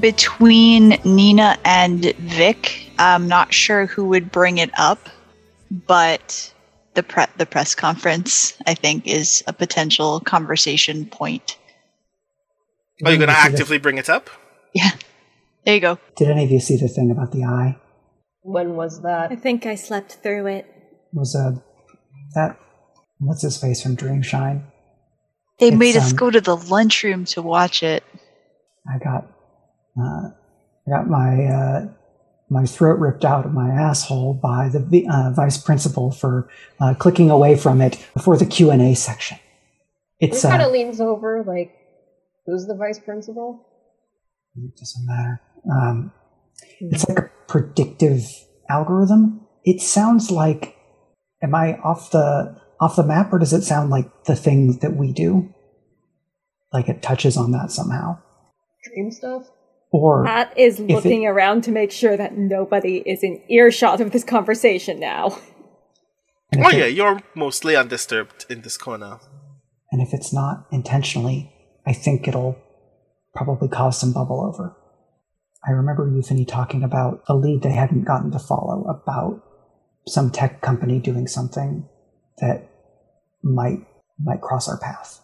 between 0.00 0.98
Nina 1.04 1.58
and 1.64 2.04
Vic. 2.16 2.90
I'm 2.98 3.28
not 3.28 3.52
sure 3.52 3.86
who 3.86 4.08
would 4.08 4.32
bring 4.32 4.58
it 4.58 4.70
up, 4.78 5.08
but 5.70 6.52
the 6.94 7.02
pre- 7.02 7.26
the 7.36 7.46
press 7.46 7.74
conference 7.74 8.56
I 8.66 8.74
think 8.74 9.06
is 9.06 9.44
a 9.46 9.52
potential 9.52 10.20
conversation 10.20 11.06
point. 11.06 11.58
Are 13.04 13.12
you 13.12 13.18
going 13.18 13.20
to 13.20 13.26
Did 13.26 13.30
any 13.30 13.38
of 13.38 13.42
see 13.42 13.52
actively 13.52 13.78
bring 13.78 13.98
it 13.98 14.08
up? 14.08 14.30
Yeah, 14.74 14.90
there 15.64 15.74
you 15.74 15.80
go. 15.80 15.98
Did 16.16 16.28
any 16.28 16.44
of 16.44 16.50
you 16.50 16.60
see 16.60 16.76
the 16.76 16.88
thing 16.88 17.10
about 17.10 17.32
the 17.32 17.44
eye? 17.44 17.78
When 18.42 18.76
was 18.76 19.02
that? 19.02 19.30
I 19.32 19.36
think 19.36 19.66
I 19.66 19.74
slept 19.74 20.18
through 20.22 20.46
it. 20.46 20.66
Was 21.12 21.34
uh, 21.34 21.60
that 22.34 22.58
what's 23.18 23.42
his 23.42 23.60
face 23.60 23.82
from 23.82 23.96
Dreamshine? 23.96 24.64
They 25.58 25.68
It's, 25.68 25.76
made 25.76 25.96
us 25.96 26.12
um, 26.12 26.16
go 26.16 26.30
to 26.30 26.40
the 26.40 26.56
lunchroom 26.56 27.24
to 27.26 27.42
watch 27.42 27.82
it. 27.82 28.04
I 28.88 28.98
got 28.98 29.35
uh, 30.00 30.30
I 30.86 30.90
got 30.90 31.08
my 31.08 31.44
uh, 31.44 31.88
my 32.48 32.64
throat 32.66 32.98
ripped 32.98 33.24
out 33.24 33.44
of 33.44 33.52
my 33.52 33.70
asshole 33.70 34.34
by 34.34 34.68
the 34.68 35.06
uh, 35.10 35.32
vice 35.32 35.58
principal 35.58 36.10
for 36.10 36.48
uh, 36.80 36.94
clicking 36.94 37.30
away 37.30 37.56
from 37.56 37.80
it 37.80 38.04
before 38.14 38.36
the 38.36 38.46
Q 38.46 38.70
and 38.70 38.82
A 38.82 38.94
section. 38.94 39.38
It's 40.20 40.42
kind 40.42 40.62
uh, 40.62 40.66
of 40.66 40.72
leans 40.72 41.00
over, 41.00 41.44
like, 41.46 41.74
who's 42.46 42.66
the 42.66 42.74
vice 42.74 42.98
principal? 42.98 43.66
it 44.56 44.76
doesn't 44.76 45.06
matter. 45.06 45.42
Um, 45.70 46.12
it's 46.80 47.06
like 47.06 47.18
a 47.18 47.30
predictive 47.48 48.22
algorithm. 48.68 49.46
It 49.64 49.80
sounds 49.80 50.30
like. 50.30 50.74
Am 51.42 51.54
I 51.54 51.76
off 51.80 52.12
the 52.12 52.58
off 52.80 52.96
the 52.96 53.02
map, 53.02 53.30
or 53.30 53.38
does 53.38 53.52
it 53.52 53.62
sound 53.62 53.90
like 53.90 54.24
the 54.24 54.34
things 54.34 54.78
that 54.78 54.96
we 54.96 55.12
do? 55.12 55.54
Like 56.72 56.88
it 56.88 57.02
touches 57.02 57.36
on 57.36 57.52
that 57.52 57.70
somehow, 57.70 58.18
Dream 58.86 59.10
stuff? 59.10 59.50
Or 60.00 60.24
Pat 60.24 60.52
is 60.56 60.80
it- 60.80 60.88
looking 60.90 61.26
around 61.26 61.62
to 61.64 61.70
make 61.70 61.90
sure 61.90 62.16
that 62.16 62.36
nobody 62.36 62.98
is 62.98 63.22
in 63.22 63.40
earshot 63.48 64.00
of 64.00 64.10
this 64.12 64.24
conversation 64.24 64.98
now. 65.00 65.38
and 66.52 66.60
if 66.60 66.66
Oh 66.66 66.70
it- 66.70 66.78
yeah, 66.78 66.86
you're 66.86 67.20
mostly 67.34 67.76
undisturbed 67.76 68.46
in 68.48 68.62
this 68.62 68.76
corner. 68.76 69.18
And 69.92 70.00
if 70.02 70.12
it's 70.12 70.32
not 70.32 70.66
intentionally, 70.72 71.52
I 71.86 71.92
think 71.92 72.26
it'll 72.28 72.56
probably 73.34 73.68
cause 73.68 74.00
some 74.00 74.12
bubble 74.12 74.44
over. 74.44 74.76
I 75.66 75.72
remember 75.72 76.08
Euphony 76.08 76.44
talking 76.44 76.82
about 76.84 77.22
a 77.28 77.34
lead 77.34 77.62
they 77.62 77.72
hadn't 77.72 78.04
gotten 78.04 78.30
to 78.32 78.38
follow 78.38 78.84
about 78.84 79.42
some 80.06 80.30
tech 80.30 80.60
company 80.60 81.00
doing 81.00 81.26
something 81.26 81.88
that 82.38 82.68
might 83.42 83.80
might 84.18 84.40
cross 84.40 84.68
our 84.68 84.78
path. 84.78 85.20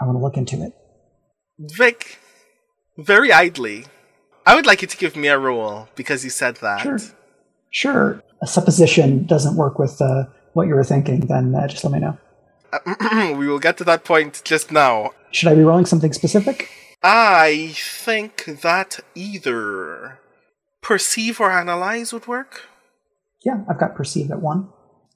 I 0.00 0.06
want 0.06 0.16
to 0.16 0.22
look 0.22 0.36
into 0.36 0.62
it. 0.62 0.72
Vic, 1.58 2.18
very 3.04 3.32
idly, 3.32 3.86
I 4.46 4.54
would 4.54 4.66
like 4.66 4.82
you 4.82 4.88
to 4.88 4.96
give 4.96 5.16
me 5.16 5.28
a 5.28 5.38
roll 5.38 5.88
because 5.94 6.24
you 6.24 6.30
said 6.30 6.56
that. 6.56 6.80
Sure. 6.80 6.98
Sure. 7.70 8.22
A 8.42 8.46
supposition 8.46 9.26
doesn't 9.26 9.56
work 9.56 9.78
with 9.78 10.00
uh, 10.00 10.24
what 10.54 10.66
you 10.66 10.74
were 10.74 10.84
thinking, 10.84 11.20
then 11.20 11.54
uh, 11.54 11.68
just 11.68 11.84
let 11.84 11.92
me 11.92 12.00
know. 12.00 12.18
we 13.36 13.46
will 13.48 13.58
get 13.58 13.76
to 13.78 13.84
that 13.84 14.04
point 14.04 14.42
just 14.44 14.70
now. 14.72 15.10
Should 15.30 15.48
I 15.48 15.54
be 15.54 15.62
rolling 15.62 15.86
something 15.86 16.12
specific? 16.12 16.68
I 17.02 17.72
think 17.74 18.44
that 18.62 19.00
either 19.14 20.18
perceive 20.82 21.40
or 21.40 21.50
analyze 21.50 22.12
would 22.12 22.26
work. 22.26 22.62
Yeah, 23.44 23.64
I've 23.68 23.78
got 23.78 23.94
perceive 23.94 24.30
at 24.30 24.40
one. 24.40 24.68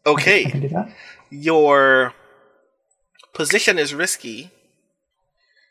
Okay. 0.07 0.47
I 0.47 0.51
can 0.51 0.61
do 0.61 0.69
that. 0.69 0.93
your 1.31 2.15
position 3.33 3.79
is 3.79 3.95
risky, 3.95 4.51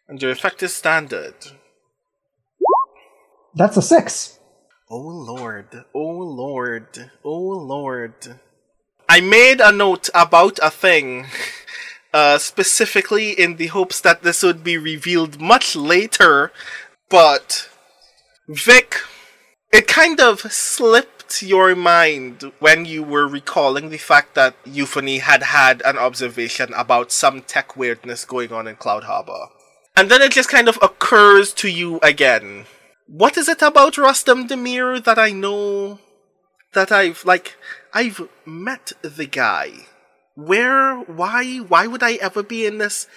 and 0.08 0.22
your 0.22 0.32
effect 0.32 0.62
is 0.62 0.74
standard. 0.74 1.36
That's 3.56 3.78
a 3.78 3.82
six. 3.82 4.40
Oh 4.90 4.98
lord, 4.98 5.86
oh 5.94 6.18
lord, 6.20 7.12
oh 7.24 7.50
lord. 7.50 8.40
I 9.08 9.22
made 9.22 9.62
a 9.62 9.72
note 9.72 10.10
about 10.14 10.60
a 10.62 10.72
thing, 10.72 11.28
uh, 12.14 12.40
specifically 12.40 13.32
in 13.32 13.58
the 13.58 13.68
hopes 13.68 14.02
that 14.02 14.24
this 14.24 14.42
would 14.44 14.64
be 14.64 14.78
revealed 14.78 15.40
much 15.40 15.76
later, 15.76 16.52
but 17.10 17.70
Vic, 18.48 18.98
it 19.72 19.88
kind 19.88 20.20
of 20.20 20.42
slipped 20.52 21.42
your 21.42 21.76
mind 21.76 22.52
when 22.60 22.86
you 22.86 23.04
were 23.04 23.28
recalling 23.28 23.90
the 23.90 23.98
fact 23.98 24.36
that 24.36 24.56
Euphony 24.66 25.20
had 25.20 25.44
had 25.44 25.82
an 25.86 25.98
observation 25.98 26.74
about 26.74 27.12
some 27.12 27.42
tech 27.42 27.78
weirdness 27.78 28.26
going 28.26 28.52
on 28.52 28.68
in 28.68 28.76
Cloud 28.76 29.04
Harbor. 29.04 29.48
And 29.96 30.10
then 30.10 30.22
it 30.22 30.32
just 30.32 30.50
kind 30.50 30.68
of 30.68 30.78
occurs 30.82 31.54
to 31.54 31.68
you 31.68 32.00
again. 32.02 32.66
What 33.08 33.38
is 33.38 33.50
it 33.50 33.62
about 33.62 33.98
Rustam 33.98 34.48
Demir 34.48 35.04
that 35.04 35.20
I 35.20 35.32
know 35.32 36.00
that 36.74 36.92
I've 36.92 37.24
like 37.26 37.56
I've 37.94 38.28
met 38.46 38.92
the 39.02 39.26
guy. 39.26 39.88
Where 40.36 40.98
why 41.00 41.58
why 41.58 41.88
would 41.88 42.04
I 42.04 42.14
ever 42.16 42.44
be 42.44 42.66
in 42.66 42.80
this? 42.80 43.08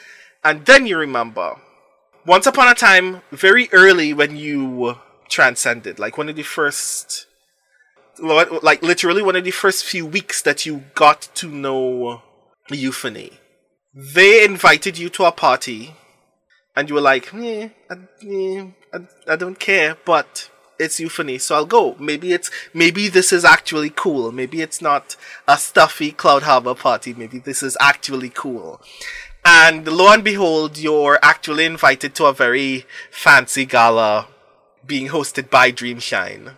And 0.44 0.64
then 0.64 0.86
you 0.86 0.96
remember. 0.96 1.56
Once 2.24 2.46
upon 2.46 2.68
a 2.68 2.74
time, 2.74 3.22
very 3.30 3.68
early 3.72 4.12
when 4.12 4.36
you 4.36 4.96
transcended, 5.28 5.98
like 5.98 6.18
one 6.18 6.28
of 6.28 6.36
the 6.36 6.42
first 6.42 7.26
like 8.18 8.82
literally 8.82 9.22
one 9.22 9.36
of 9.36 9.44
the 9.44 9.50
first 9.50 9.84
few 9.84 10.06
weeks 10.06 10.40
that 10.42 10.64
you 10.64 10.84
got 10.94 11.28
to 11.34 11.48
know 11.48 12.22
Euphony. 12.70 13.32
They 13.94 14.44
invited 14.44 14.98
you 14.98 15.08
to 15.10 15.24
a 15.24 15.32
party 15.32 15.94
and 16.74 16.88
you 16.88 16.94
were 16.94 17.00
like, 17.00 17.32
eh, 17.34 17.68
I, 18.96 19.32
I 19.32 19.36
don't 19.36 19.58
care, 19.58 19.96
but 20.04 20.50
it's 20.78 21.00
euphony, 21.00 21.38
so 21.38 21.54
I'll 21.54 21.66
go. 21.66 21.96
Maybe 21.98 22.32
it's 22.32 22.50
maybe 22.74 23.08
this 23.08 23.32
is 23.32 23.44
actually 23.44 23.90
cool. 23.90 24.32
Maybe 24.32 24.62
it's 24.62 24.82
not 24.82 25.16
a 25.48 25.56
stuffy 25.58 26.12
Cloud 26.12 26.42
Harbor 26.42 26.74
party. 26.74 27.14
Maybe 27.14 27.38
this 27.38 27.62
is 27.62 27.76
actually 27.80 28.30
cool. 28.30 28.80
And 29.44 29.86
lo 29.86 30.12
and 30.12 30.24
behold, 30.24 30.76
you're 30.76 31.18
actually 31.22 31.64
invited 31.64 32.14
to 32.16 32.26
a 32.26 32.32
very 32.32 32.84
fancy 33.10 33.64
gala 33.64 34.28
being 34.84 35.08
hosted 35.08 35.50
by 35.50 35.70
Dreamshine. 35.72 36.56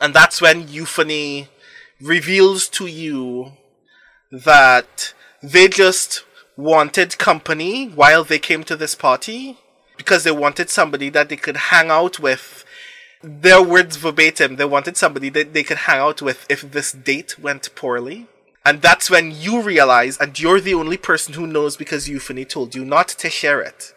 And 0.00 0.14
that's 0.14 0.40
when 0.40 0.68
Euphony 0.68 1.48
reveals 2.00 2.68
to 2.68 2.86
you 2.86 3.52
that 4.30 5.14
they 5.42 5.68
just 5.68 6.24
wanted 6.56 7.18
company 7.18 7.88
while 7.88 8.24
they 8.24 8.38
came 8.38 8.62
to 8.64 8.76
this 8.76 8.94
party 8.94 9.58
because 9.98 10.24
they 10.24 10.30
wanted 10.30 10.70
somebody 10.70 11.10
that 11.10 11.28
they 11.28 11.36
could 11.36 11.56
hang 11.56 11.90
out 11.90 12.18
with. 12.18 12.64
Their 13.22 13.62
words 13.62 13.96
verbatim, 13.96 14.56
they 14.56 14.64
wanted 14.64 14.96
somebody 14.96 15.28
that 15.30 15.52
they 15.52 15.62
could 15.62 15.78
hang 15.78 15.98
out 15.98 16.22
with 16.22 16.46
if 16.48 16.62
this 16.62 16.92
date 16.92 17.38
went 17.38 17.74
poorly. 17.74 18.28
And 18.64 18.80
that's 18.80 19.10
when 19.10 19.30
you 19.30 19.60
realize, 19.60 20.16
and 20.18 20.38
you're 20.38 20.60
the 20.60 20.74
only 20.74 20.96
person 20.96 21.34
who 21.34 21.46
knows 21.46 21.76
because 21.76 22.08
Euphony 22.08 22.44
told 22.44 22.74
you 22.74 22.84
not 22.84 23.08
to 23.08 23.28
share 23.28 23.60
it, 23.60 23.92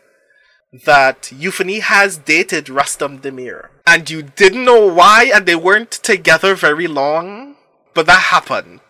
that 0.85 1.31
Euphony 1.31 1.79
has 1.79 2.17
dated 2.17 2.67
Rustam 2.67 3.19
Demir. 3.19 3.69
And 3.85 4.09
you 4.09 4.23
didn't 4.23 4.65
know 4.65 4.87
why, 4.87 5.31
and 5.33 5.45
they 5.45 5.55
weren't 5.55 5.91
together 5.91 6.55
very 6.55 6.87
long, 6.87 7.55
but 7.93 8.07
that 8.07 8.31
happened 8.35 8.81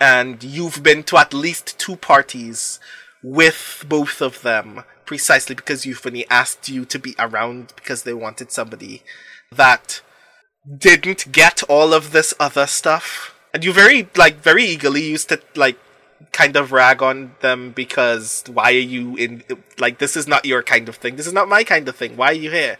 and 0.00 0.42
you've 0.42 0.82
been 0.82 1.02
to 1.04 1.18
at 1.18 1.34
least 1.34 1.78
two 1.78 1.94
parties 1.96 2.80
with 3.22 3.84
both 3.86 4.22
of 4.22 4.40
them 4.40 4.82
precisely 5.10 5.56
because 5.56 5.84
Euphony 5.84 6.24
asked 6.30 6.68
you 6.68 6.84
to 6.84 6.96
be 6.96 7.16
around 7.18 7.72
because 7.74 8.04
they 8.04 8.14
wanted 8.14 8.52
somebody 8.52 9.02
that 9.50 10.02
didn't 10.78 11.32
get 11.32 11.64
all 11.64 11.92
of 11.92 12.12
this 12.12 12.32
other 12.38 12.64
stuff. 12.64 13.34
And 13.52 13.64
you 13.64 13.72
very 13.72 14.08
like 14.14 14.36
very 14.36 14.62
eagerly 14.62 15.02
used 15.02 15.28
to 15.30 15.40
like 15.56 15.76
kind 16.30 16.54
of 16.54 16.70
rag 16.70 17.02
on 17.02 17.34
them 17.40 17.72
because 17.72 18.44
why 18.46 18.70
are 18.70 18.88
you 18.94 19.16
in 19.16 19.42
like 19.80 19.98
this 19.98 20.16
is 20.16 20.28
not 20.28 20.44
your 20.44 20.62
kind 20.62 20.88
of 20.88 20.94
thing. 20.94 21.16
This 21.16 21.26
is 21.26 21.32
not 21.32 21.48
my 21.48 21.64
kind 21.64 21.88
of 21.88 21.96
thing. 21.96 22.16
Why 22.16 22.28
are 22.28 22.42
you 22.44 22.52
here? 22.52 22.78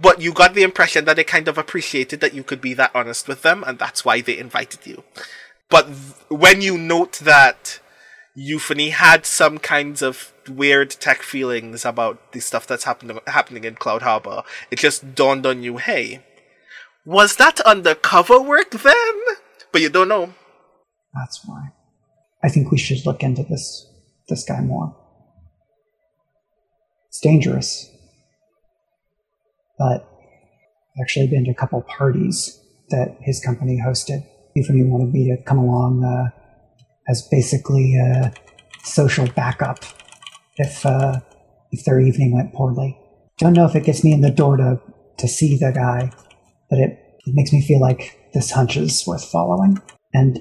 But 0.00 0.20
you 0.20 0.32
got 0.32 0.54
the 0.54 0.62
impression 0.62 1.04
that 1.06 1.16
they 1.16 1.24
kind 1.24 1.48
of 1.48 1.58
appreciated 1.58 2.20
that 2.20 2.32
you 2.32 2.44
could 2.44 2.60
be 2.60 2.74
that 2.74 2.92
honest 2.94 3.26
with 3.26 3.42
them 3.42 3.64
and 3.66 3.76
that's 3.76 4.04
why 4.04 4.20
they 4.20 4.38
invited 4.38 4.86
you. 4.86 5.02
But 5.68 5.86
th- 5.86 5.98
when 6.28 6.62
you 6.62 6.78
note 6.78 7.14
that 7.14 7.80
Euphony 8.36 8.90
had 8.90 9.26
some 9.26 9.58
kinds 9.58 10.00
of 10.00 10.31
weird 10.48 10.90
tech 10.90 11.22
feelings 11.22 11.84
about 11.84 12.32
the 12.32 12.40
stuff 12.40 12.66
that's 12.66 12.84
happening 12.84 13.20
happening 13.26 13.64
in 13.64 13.74
Cloud 13.74 14.02
Harbor, 14.02 14.42
it 14.70 14.78
just 14.78 15.14
dawned 15.14 15.46
on 15.46 15.62
you, 15.62 15.78
hey, 15.78 16.20
was 17.04 17.36
that 17.36 17.60
undercover 17.60 18.40
work 18.40 18.70
then? 18.70 19.14
But 19.72 19.80
you 19.80 19.88
don't 19.88 20.08
know. 20.08 20.34
That's 21.14 21.40
why. 21.44 21.70
I 22.44 22.48
think 22.48 22.70
we 22.70 22.78
should 22.78 23.04
look 23.06 23.22
into 23.22 23.42
this 23.42 23.86
this 24.28 24.44
guy 24.44 24.60
more. 24.60 24.96
It's 27.08 27.20
dangerous. 27.20 27.90
But 29.78 30.08
I've 30.96 31.02
actually 31.02 31.26
been 31.28 31.44
to 31.44 31.50
a 31.50 31.54
couple 31.54 31.82
parties 31.82 32.58
that 32.90 33.16
his 33.20 33.40
company 33.40 33.82
hosted. 33.84 34.26
Euphony 34.54 34.84
wanted 34.84 35.12
me 35.12 35.30
to 35.30 35.42
come 35.42 35.58
along 35.58 36.04
uh, 36.04 36.30
as 37.08 37.26
basically 37.30 37.96
a 37.96 38.32
social 38.84 39.26
backup 39.28 39.84
if 40.56 40.84
uh, 40.86 41.20
if 41.70 41.84
their 41.84 42.00
evening 42.00 42.32
went 42.34 42.52
poorly. 42.52 42.98
Don't 43.38 43.54
know 43.54 43.66
if 43.66 43.74
it 43.74 43.84
gets 43.84 44.04
me 44.04 44.12
in 44.12 44.20
the 44.20 44.30
door 44.30 44.56
to 44.56 44.80
to 45.18 45.28
see 45.28 45.56
the 45.56 45.72
guy, 45.72 46.12
but 46.68 46.78
it, 46.78 46.98
it 47.26 47.34
makes 47.34 47.52
me 47.52 47.62
feel 47.62 47.80
like 47.80 48.18
this 48.34 48.50
hunch 48.50 48.76
is 48.76 49.06
worth 49.06 49.24
following. 49.24 49.80
And, 50.12 50.38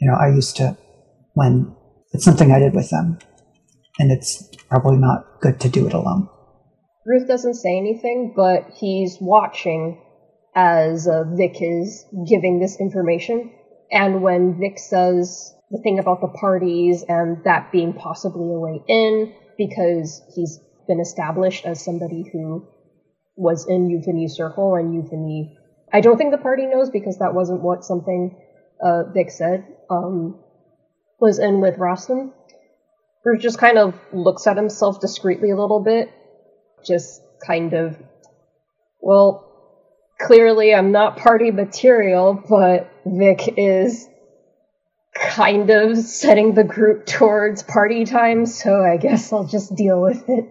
you 0.00 0.08
know, 0.08 0.14
I 0.14 0.28
used 0.28 0.56
to, 0.56 0.76
when 1.34 1.74
it's 2.12 2.24
something 2.24 2.52
I 2.52 2.58
did 2.58 2.74
with 2.74 2.90
them, 2.90 3.18
and 3.98 4.10
it's 4.10 4.48
probably 4.68 4.96
not 4.96 5.40
good 5.40 5.60
to 5.60 5.68
do 5.68 5.86
it 5.86 5.92
alone. 5.92 6.28
Ruth 7.06 7.28
doesn't 7.28 7.54
say 7.54 7.76
anything, 7.76 8.34
but 8.36 8.68
he's 8.74 9.18
watching 9.20 10.02
as 10.54 11.06
uh, 11.06 11.24
Vic 11.34 11.58
is 11.60 12.04
giving 12.28 12.58
this 12.58 12.80
information. 12.80 13.52
And 13.92 14.22
when 14.22 14.58
Vic 14.58 14.78
says 14.78 15.54
the 15.70 15.78
thing 15.78 15.98
about 15.98 16.20
the 16.20 16.28
parties 16.28 17.04
and 17.08 17.42
that 17.44 17.72
being 17.72 17.92
possibly 17.92 18.52
a 18.52 18.58
way 18.58 18.82
in, 18.86 19.32
because 19.58 20.22
he's 20.34 20.60
been 20.86 21.00
established 21.00 21.66
as 21.66 21.84
somebody 21.84 22.24
who 22.32 22.66
was 23.36 23.66
in 23.66 23.90
Euphony's 23.90 24.34
circle 24.34 24.76
and 24.76 24.94
Euphony. 24.94 25.58
I 25.92 26.00
don't 26.00 26.16
think 26.16 26.30
the 26.30 26.38
party 26.38 26.66
knows 26.66 26.90
because 26.90 27.18
that 27.18 27.34
wasn't 27.34 27.62
what 27.62 27.84
something 27.84 28.36
uh, 28.82 29.04
Vic 29.12 29.30
said. 29.30 29.66
Um, 29.90 30.38
was 31.18 31.38
in 31.38 31.60
with 31.60 31.78
Rustam. 31.78 32.32
Ruth 33.24 33.40
just 33.40 33.58
kind 33.58 33.78
of 33.78 33.94
looks 34.12 34.46
at 34.46 34.56
himself 34.56 35.00
discreetly 35.00 35.50
a 35.50 35.56
little 35.56 35.80
bit, 35.80 36.10
just 36.86 37.22
kind 37.44 37.72
of, 37.72 37.96
well, 39.00 39.50
clearly 40.20 40.74
I'm 40.74 40.92
not 40.92 41.16
party 41.16 41.50
material, 41.50 42.40
but 42.48 42.88
Vic 43.04 43.54
is 43.56 44.08
kind 45.20 45.70
of 45.70 45.98
setting 45.98 46.54
the 46.54 46.64
group 46.64 47.06
towards 47.06 47.62
party 47.62 48.04
time, 48.04 48.46
so 48.46 48.82
I 48.84 48.96
guess 48.96 49.32
I'll 49.32 49.46
just 49.46 49.74
deal 49.74 50.00
with 50.00 50.28
it. 50.28 50.44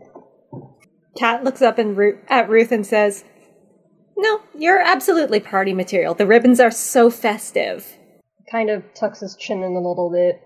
Kat 1.17 1.43
looks 1.43 1.61
up 1.61 1.77
and 1.77 1.95
Ru- 1.95 2.19
at 2.27 2.49
Ruth 2.49 2.71
and 2.71 2.85
says, 2.85 3.23
No, 4.17 4.41
you're 4.57 4.79
absolutely 4.79 5.39
party 5.39 5.73
material. 5.73 6.13
The 6.13 6.27
ribbons 6.27 6.59
are 6.59 6.71
so 6.71 7.09
festive. 7.09 7.97
Kind 8.51 8.69
of 8.69 8.83
tucks 8.93 9.21
his 9.21 9.35
chin 9.35 9.63
in 9.63 9.71
a 9.71 9.75
little 9.75 10.11
bit. 10.11 10.41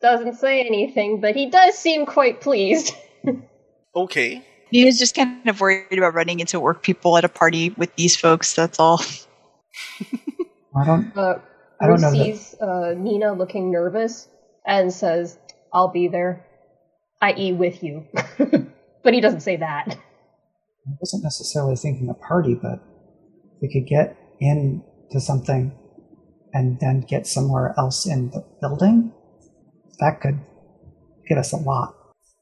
Doesn't 0.00 0.34
say 0.34 0.60
anything, 0.60 1.20
but 1.20 1.36
he 1.36 1.48
does 1.48 1.76
seem 1.76 2.06
quite 2.06 2.40
pleased. 2.40 2.94
Okay. 3.94 4.42
He 4.70 4.80
Nina's 4.80 4.98
just 4.98 5.14
kind 5.14 5.46
of 5.46 5.60
worried 5.60 5.98
about 5.98 6.14
running 6.14 6.40
into 6.40 6.58
work 6.58 6.82
people 6.82 7.18
at 7.18 7.24
a 7.24 7.28
party 7.28 7.70
with 7.76 7.94
these 7.96 8.16
folks. 8.16 8.54
That's 8.54 8.78
all. 8.78 9.02
I 10.74 10.86
don't. 10.86 11.14
Uh, 11.16 11.20
I 11.20 11.34
don't 11.34 11.42
Ruth 11.88 12.00
know 12.00 12.10
that- 12.10 12.16
sees 12.16 12.54
uh, 12.60 12.94
Nina 12.96 13.32
looking 13.32 13.70
nervous 13.70 14.28
and 14.66 14.92
says, 14.92 15.38
I'll 15.72 15.88
be 15.88 16.08
there, 16.08 16.44
i.e., 17.20 17.52
with 17.52 17.82
you. 17.82 18.06
but 19.02 19.14
he 19.14 19.20
doesn't 19.20 19.40
say 19.40 19.56
that. 19.56 19.96
I 20.86 20.90
wasn't 21.00 21.22
necessarily 21.22 21.76
thinking 21.76 22.08
a 22.08 22.14
party, 22.14 22.54
but 22.54 22.80
we 23.60 23.72
could 23.72 23.86
get 23.86 24.16
into 24.40 25.20
something 25.20 25.72
and 26.52 26.78
then 26.80 27.00
get 27.00 27.26
somewhere 27.26 27.74
else 27.78 28.06
in 28.06 28.30
the 28.30 28.44
building, 28.60 29.12
that 30.00 30.20
could 30.20 30.38
get 31.28 31.38
us 31.38 31.52
a 31.52 31.56
lot. 31.56 31.94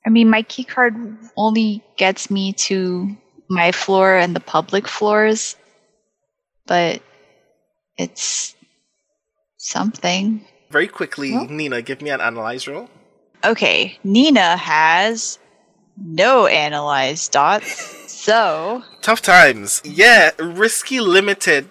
I 0.04 0.10
mean, 0.10 0.30
my 0.30 0.42
key 0.42 0.64
card 0.64 0.94
only 1.36 1.84
gets 1.96 2.30
me 2.30 2.52
to 2.54 3.16
my 3.48 3.72
floor 3.72 4.16
and 4.16 4.34
the 4.34 4.40
public 4.40 4.88
floors, 4.88 5.56
but 6.66 7.02
it's 7.98 8.56
something. 9.60 10.44
Very 10.70 10.88
quickly, 10.88 11.32
Well- 11.32 11.46
Nina, 11.46 11.82
give 11.82 12.00
me 12.02 12.10
an 12.10 12.20
analyze 12.20 12.66
roll. 12.66 12.88
Okay, 13.44 13.98
Nina 14.04 14.56
has 14.56 15.38
no 15.96 16.46
analyze 16.46 17.28
dots, 17.28 18.12
so 18.12 18.82
Tough 19.02 19.22
times. 19.22 19.80
Yeah, 19.84 20.30
risky 20.38 21.00
limited. 21.00 21.66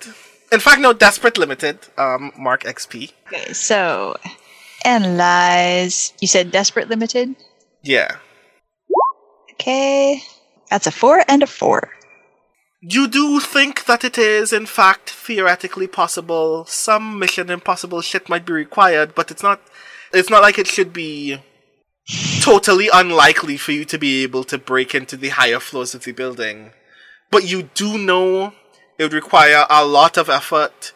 In 0.52 0.60
fact, 0.60 0.82
no, 0.82 0.94
desperate 0.94 1.38
limited. 1.38 1.78
Um, 1.98 2.32
mark 2.38 2.64
XP. 2.64 3.12
okay, 3.28 3.54
so 3.54 4.16
analyze. 4.84 6.14
You 6.20 6.28
said 6.28 6.52
desperate 6.52 6.90
limited. 6.90 7.36
Yeah. 7.84 8.16
Okay, 9.54 10.22
that's 10.70 10.88
a 10.88 10.92
four 10.92 11.24
and 11.28 11.44
a 11.44 11.48
four. 11.48 11.92
You 12.82 13.10
do 13.10 13.42
think 13.42 13.86
that 13.86 14.06
it 14.06 14.18
is, 14.18 14.54
in 14.54 14.66
fact, 14.66 15.10
theoretically 15.10 15.88
possible. 15.88 16.66
Some 16.66 17.20
Mission 17.20 17.50
Impossible 17.50 18.02
shit 18.02 18.30
might 18.30 18.46
be 18.46 18.54
required, 18.54 19.16
but 19.16 19.32
it's 19.32 19.44
not. 19.44 19.62
It's 20.14 20.30
not 20.30 20.42
like 20.42 20.58
it 20.58 20.68
should 20.68 20.94
be 20.94 21.42
totally 22.42 22.90
unlikely 22.92 23.58
for 23.58 23.74
you 23.74 23.86
to 23.86 23.98
be 23.98 24.24
able 24.24 24.44
to 24.46 24.58
break 24.58 24.96
into 24.96 25.18
the 25.18 25.30
higher 25.30 25.60
floors 25.60 25.94
of 25.94 26.06
the 26.06 26.14
building. 26.14 26.72
But 27.30 27.48
you 27.48 27.64
do 27.64 27.98
know 27.98 28.54
it 28.98 29.04
would 29.04 29.14
require 29.14 29.66
a 29.70 29.86
lot 29.86 30.18
of 30.18 30.30
effort, 30.30 30.94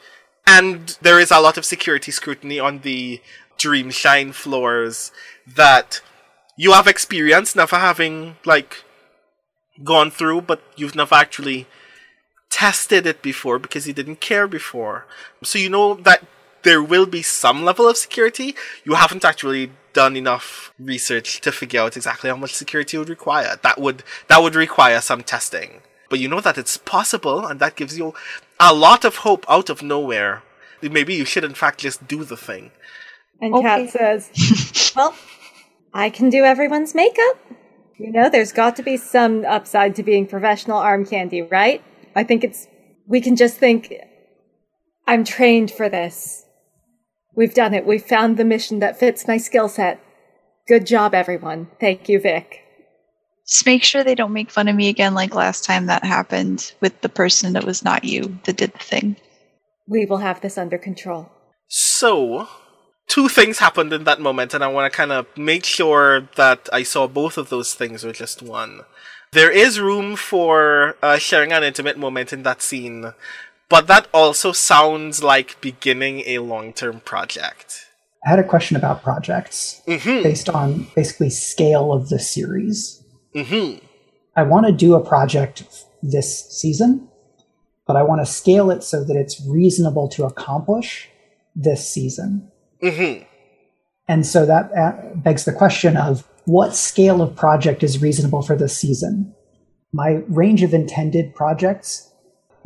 and 0.48 0.98
there 1.02 1.20
is 1.20 1.32
a 1.32 1.42
lot 1.42 1.58
of 1.58 1.66
security 1.66 2.12
scrutiny 2.12 2.60
on 2.60 2.80
the 2.80 3.22
Dreamshine 3.60 4.34
floors 4.34 5.12
that 5.46 6.02
you 6.58 6.72
have 6.72 6.88
experience, 6.88 7.56
never 7.56 7.76
having 7.76 8.38
like 8.46 8.84
gone 9.84 10.12
through, 10.12 10.42
but 10.42 10.62
you've 10.76 10.96
never 10.96 11.16
actually 11.16 11.68
tested 12.50 13.06
it 13.08 13.22
before 13.22 13.58
because 13.58 13.88
you 13.88 13.94
didn't 13.94 14.20
care 14.22 14.48
before. 14.48 15.06
So 15.44 15.58
you 15.58 15.70
know 15.70 15.96
that 15.96 16.24
there 16.64 16.84
will 16.84 17.06
be 17.06 17.22
some 17.22 17.64
level 17.64 17.88
of 17.88 17.98
security. 17.98 18.56
You 18.84 18.94
haven't 18.94 19.26
actually 19.26 19.72
done 19.94 20.16
enough 20.16 20.74
research 20.80 21.42
to 21.42 21.52
figure 21.52 21.82
out 21.82 21.96
exactly 21.96 22.30
how 22.30 22.36
much 22.36 22.54
security 22.54 22.98
would 22.98 23.10
require. 23.10 23.58
That 23.62 23.80
would 23.80 24.04
that 24.28 24.42
would 24.42 24.56
require 24.56 25.02
some 25.02 25.24
testing. 25.24 25.82
But 26.10 26.20
you 26.20 26.28
know 26.28 26.42
that 26.42 26.58
it's 26.58 26.78
possible 26.78 27.46
and 27.46 27.60
that 27.60 27.76
gives 27.76 27.98
you 27.98 28.14
a 28.60 28.74
lot 28.74 29.04
of 29.04 29.18
hope 29.18 29.46
out 29.50 29.70
of 29.70 29.82
nowhere. 29.82 30.44
Maybe 30.82 31.16
you 31.16 31.26
should 31.26 31.44
in 31.44 31.54
fact 31.54 31.80
just 31.80 32.08
do 32.08 32.24
the 32.24 32.38
thing. 32.38 32.72
And 33.42 33.54
Okay. 33.56 33.88
Kat 33.88 33.90
says, 33.90 34.94
Well, 34.96 35.16
I 35.94 36.10
can 36.10 36.30
do 36.30 36.44
everyone's 36.44 36.94
makeup. 36.94 37.38
You 37.98 38.12
know, 38.12 38.30
there's 38.30 38.52
got 38.52 38.76
to 38.78 38.84
be 38.84 38.98
some 38.98 39.46
upside 39.46 39.96
to 39.96 40.04
being 40.04 40.28
professional 40.28 40.78
arm 40.78 41.06
candy, 41.06 41.42
right? 41.42 41.84
I 42.16 42.24
think 42.24 42.44
it's, 42.44 42.68
we 43.08 43.22
can 43.22 43.36
just 43.36 43.58
think, 43.58 43.94
I'm 45.08 45.24
trained 45.24 45.72
for 45.72 45.90
this. 45.90 46.46
We've 47.36 47.54
done 47.54 47.74
it. 47.74 47.86
We've 47.86 48.04
found 48.04 48.38
the 48.38 48.46
mission 48.46 48.80
that 48.80 49.00
fits 49.00 49.28
my 49.28 49.38
skill 49.38 49.70
set. 49.70 50.00
Good 50.68 50.86
job, 50.86 51.14
everyone. 51.14 51.68
Thank 51.80 52.10
you, 52.10 52.20
Vic. 52.20 52.62
Just 53.48 53.66
make 53.66 53.84
sure 53.84 54.04
they 54.04 54.16
don't 54.16 54.34
make 54.34 54.50
fun 54.50 54.68
of 54.68 54.76
me 54.76 54.88
again 54.88 55.14
like 55.14 55.36
last 55.36 55.66
time 55.66 55.88
that 55.88 56.06
happened 56.06 56.74
with 56.80 57.02
the 57.02 57.10
person 57.10 57.54
that 57.54 57.66
was 57.66 57.84
not 57.84 58.06
you 58.06 58.40
that 58.46 58.58
did 58.58 58.72
the 58.72 58.80
thing. 58.80 59.18
We 59.88 60.06
will 60.06 60.18
have 60.18 60.42
this 60.42 60.58
under 60.58 60.78
control. 60.78 61.30
So, 61.68 62.48
two 63.14 63.30
things 63.30 63.60
happened 63.60 63.94
in 63.94 64.06
that 64.06 64.20
moment, 64.20 64.56
and 64.56 64.64
I 64.64 64.68
want 64.68 64.92
to 64.92 64.98
kind 64.98 65.12
of 65.12 65.28
make 65.38 65.66
sure 65.66 66.28
that 66.36 66.68
I 66.74 66.82
saw 66.82 67.08
both 67.08 67.38
of 67.38 67.50
those 67.50 67.76
things 67.76 68.04
with 68.04 68.16
just 68.16 68.42
one. 68.42 68.82
There 69.34 69.52
is 69.52 69.80
room 69.80 70.16
for 70.16 70.96
uh, 71.04 71.20
sharing 71.20 71.52
an 71.52 71.64
intimate 71.64 72.00
moment 72.00 72.34
in 72.34 72.42
that 72.42 72.64
scene, 72.64 73.14
but 73.70 73.86
that 73.86 74.08
also 74.16 74.52
sounds 74.52 75.24
like 75.24 75.62
beginning 75.62 76.24
a 76.26 76.40
long 76.40 76.74
term 76.74 77.02
project. 77.02 77.86
I 78.26 78.30
had 78.32 78.40
a 78.40 78.44
question 78.44 78.78
about 78.78 79.04
projects 79.04 79.84
Mm 79.86 80.24
based 80.24 80.50
on 80.50 80.88
basically 80.96 81.30
scale 81.30 81.94
of 81.94 82.10
the 82.10 82.20
series. 82.20 83.04
hmm. 83.34 83.42
Mm 83.42 83.48
hmm. 83.52 83.86
I 84.36 84.42
want 84.42 84.66
to 84.66 84.72
do 84.72 84.96
a 84.96 85.08
project 85.14 85.58
this 86.02 86.30
season, 86.62 87.10
but 87.86 87.96
I 87.96 88.02
want 88.02 88.22
to 88.26 88.34
scale 88.42 88.72
it 88.72 88.82
so 88.82 89.04
that 89.04 89.16
it's 89.16 89.40
reasonable 89.46 90.08
to 90.16 90.24
accomplish 90.26 91.10
this 91.56 91.88
season. 91.88 92.50
Mm 92.84 93.18
hmm. 93.18 93.24
And 94.08 94.26
so 94.26 94.46
that 94.46 94.72
uh, 94.78 95.16
begs 95.16 95.46
the 95.46 95.54
question 95.54 95.96
of 95.96 96.28
what 96.46 96.76
scale 96.76 97.22
of 97.22 97.36
project 97.36 97.84
is 97.84 98.02
reasonable 98.02 98.42
for 98.42 98.56
this 98.56 98.78
season? 98.78 99.34
My 99.94 100.24
range 100.28 100.62
of 100.64 100.74
intended 100.74 101.34
projects 101.36 102.12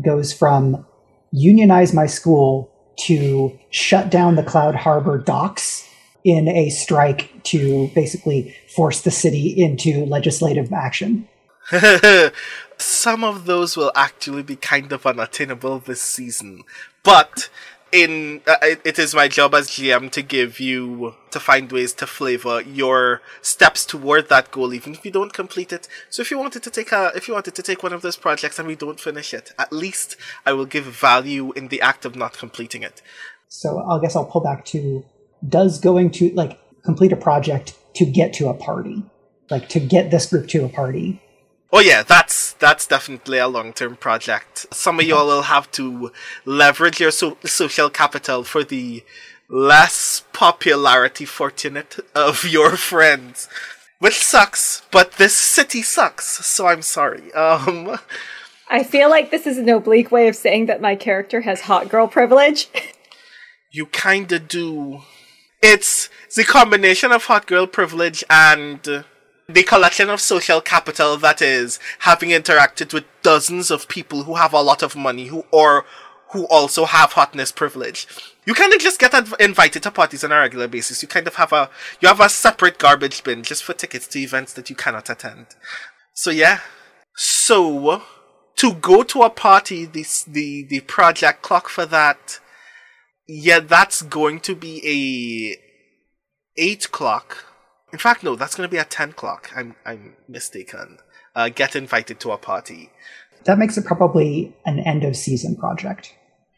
goes 0.01 0.33
from 0.33 0.86
unionize 1.31 1.93
my 1.93 2.07
school 2.07 2.71
to 3.01 3.57
shut 3.69 4.09
down 4.09 4.36
the 4.36 4.43
Cloud 4.43 4.75
Harbor 4.75 5.19
docks 5.19 5.88
in 6.24 6.47
a 6.47 6.69
strike 6.69 7.43
to 7.43 7.89
basically 7.93 8.55
force 8.75 9.01
the 9.01 9.12
city 9.12 9.53
into 9.55 10.05
legislative 10.05 10.74
action. 10.74 11.27
Some 12.77 13.24
of 13.24 13.45
those 13.45 13.77
will 13.77 13.91
actually 13.95 14.43
be 14.43 14.55
kind 14.55 14.91
of 14.91 15.05
unattainable 15.05 15.79
this 15.79 16.01
season, 16.01 16.63
but 17.03 17.50
in 17.91 18.41
uh, 18.48 18.58
it, 18.62 19.00
is 19.00 19.15
my 19.15 19.27
job 19.27 19.53
as 19.53 19.70
GM 19.70 20.12
to 20.12 20.22
give 20.22 20.60
you 20.60 21.15
to 21.32 21.39
find 21.39 21.72
ways 21.72 21.94
to 21.94 22.08
flavor 22.08 22.62
your 22.62 23.22
steps 23.41 23.86
toward 23.86 24.29
that 24.29 24.51
goal, 24.51 24.74
even 24.74 24.94
if 24.94 25.06
you 25.06 25.12
don't 25.12 25.34
complete 25.34 25.72
it. 25.72 25.88
So 26.10 26.22
if 26.22 26.32
you 26.32 26.38
wanted 26.38 26.63
to 26.63 26.70
take 26.70 26.91
a 26.91 27.12
if 27.15 27.27
you 27.27 27.34
wanted 27.34 27.56
to 27.56 27.63
take 27.63 27.84
one 27.84 27.94
of 27.94 28.01
those 28.01 28.17
projects 28.17 28.60
and 28.60 28.67
we 28.67 28.75
don't 28.75 29.00
finish 29.00 29.34
it, 29.34 29.51
at 29.58 29.72
least 29.72 30.17
I 30.46 30.53
will 30.53 30.65
give 30.65 30.86
value 30.86 31.53
in 31.53 31.70
the 31.70 31.82
act 31.82 32.06
of 32.06 32.15
not 32.15 32.34
completing 32.38 32.84
it. 32.84 33.01
So 33.48 33.79
I 33.79 34.00
guess 34.01 34.15
I'll 34.15 34.25
pull 34.25 34.41
back 34.41 34.65
to 34.65 35.06
does 35.48 35.79
going 35.79 36.12
to 36.12 36.32
like 36.34 36.60
complete 36.84 37.12
a 37.12 37.17
project 37.17 37.77
to 37.96 38.06
get 38.06 38.34
to 38.34 38.50
a 38.50 38.53
party, 38.53 39.03
like 39.50 39.70
to 39.70 39.79
get 39.79 40.12
this 40.12 40.27
group 40.27 40.48
to 40.50 40.65
a 40.65 40.70
party, 40.70 41.22
Oh 41.71 41.79
yeah, 41.79 42.03
that's 42.03 42.53
that's 42.53 42.88
definitely 42.88 43.39
a 43.39 43.47
long-term 43.47 43.97
project. 43.97 44.67
Some 44.74 45.00
of 45.00 45.05
y'all 45.05 45.27
will 45.27 45.43
have 45.43 45.69
to 45.74 46.12
leverage 46.45 47.00
your 47.00 47.12
so- 47.12 47.38
social 47.43 47.89
capital 47.89 48.43
for 48.43 48.63
the 48.63 49.03
less 49.50 50.24
popularity 50.33 51.25
fortunate 51.25 51.97
of 52.15 52.45
your 52.45 52.77
friends, 52.77 53.50
which 54.00 54.17
sucks. 54.24 54.83
But 54.91 55.13
this 55.13 55.36
city 55.36 55.81
sucks, 55.81 56.45
so 56.45 56.67
I'm 56.67 56.81
sorry. 56.81 57.33
Um, 57.33 57.97
I 58.69 58.83
feel 58.83 59.09
like 59.09 59.29
this 59.31 59.45
is 59.45 59.57
an 59.57 59.69
oblique 59.69 60.12
way 60.12 60.27
of 60.27 60.36
saying 60.36 60.65
that 60.67 60.81
my 60.81 60.95
character 60.95 61.41
has 61.41 61.62
hot 61.62 61.89
girl 61.89 62.07
privilege. 62.07 62.69
you 63.71 63.86
kinda 63.88 64.39
do. 64.39 65.01
It's 65.62 66.09
the 66.36 66.43
combination 66.43 67.12
of 67.12 67.25
hot 67.25 67.45
girl 67.45 67.67
privilege 67.67 68.24
and 68.29 69.03
the 69.49 69.63
collection 69.63 70.09
of 70.09 70.19
social 70.19 70.59
capital 70.59 71.15
that 71.17 71.41
is 71.41 71.79
having 71.99 72.29
interacted 72.29 72.93
with 72.93 73.05
dozens 73.23 73.71
of 73.71 73.87
people 73.87 74.23
who 74.23 74.35
have 74.35 74.53
a 74.53 74.61
lot 74.61 74.83
of 74.83 74.95
money 74.95 75.27
who 75.27 75.45
or 75.51 75.85
who 76.31 76.45
also 76.47 76.83
have 76.83 77.13
hotness 77.13 77.53
privilege. 77.53 78.05
You 78.45 78.53
kind 78.53 78.73
of 78.73 78.79
just 78.79 78.99
get 78.99 79.13
adv- 79.13 79.35
invited 79.39 79.83
to 79.83 79.91
parties 79.91 80.25
on 80.25 80.33
a 80.33 80.39
regular 80.39 80.67
basis. 80.67 81.01
You 81.01 81.07
kind 81.07 81.27
of 81.27 81.35
have 81.35 81.53
a 81.53 81.69
you 82.01 82.09
have 82.09 82.19
a 82.19 82.27
separate 82.27 82.77
garbage 82.77 83.23
bin 83.23 83.43
just 83.43 83.63
for 83.63 83.73
tickets 83.73 84.07
to 84.07 84.19
events 84.19 84.51
that 84.53 84.69
you 84.69 84.75
cannot 84.75 85.09
attend. 85.09 85.47
So 86.13 86.29
yeah. 86.29 86.59
So 87.15 88.03
to 88.57 88.73
go 88.73 89.03
to 89.03 89.21
a 89.21 89.29
party, 89.29 89.85
this 89.85 90.23
the 90.23 90.65
the 90.69 90.81
project 90.81 91.41
clock 91.41 91.69
for 91.69 91.85
that. 91.85 92.39
Yeah, 93.29 93.59
that's 93.59 94.01
going 94.01 94.41
to 94.41 94.55
be 94.55 94.81
a 94.85 96.61
eight 96.61 96.91
clock 96.91 97.46
in 97.97 98.01
fact, 98.01 98.23
no, 98.23 98.35
that's 98.35 98.53
going 98.55 98.69
to 98.69 98.71
be 98.71 98.77
at 98.77 98.91
10 98.91 99.09
o'clock. 99.09 99.49
I'm, 99.55 99.75
I'm 99.83 100.15
mistaken. 100.27 100.99
Uh, 101.35 101.49
get 101.49 101.75
invited 101.75 102.19
to 102.19 102.31
a 102.31 102.37
party. 102.37 102.91
That 103.45 103.57
makes 103.57 103.75
it 103.75 103.85
probably 103.85 104.55
an 104.67 104.77
end 104.79 105.03
of 105.03 105.15
season 105.15 105.55
project. 105.55 106.13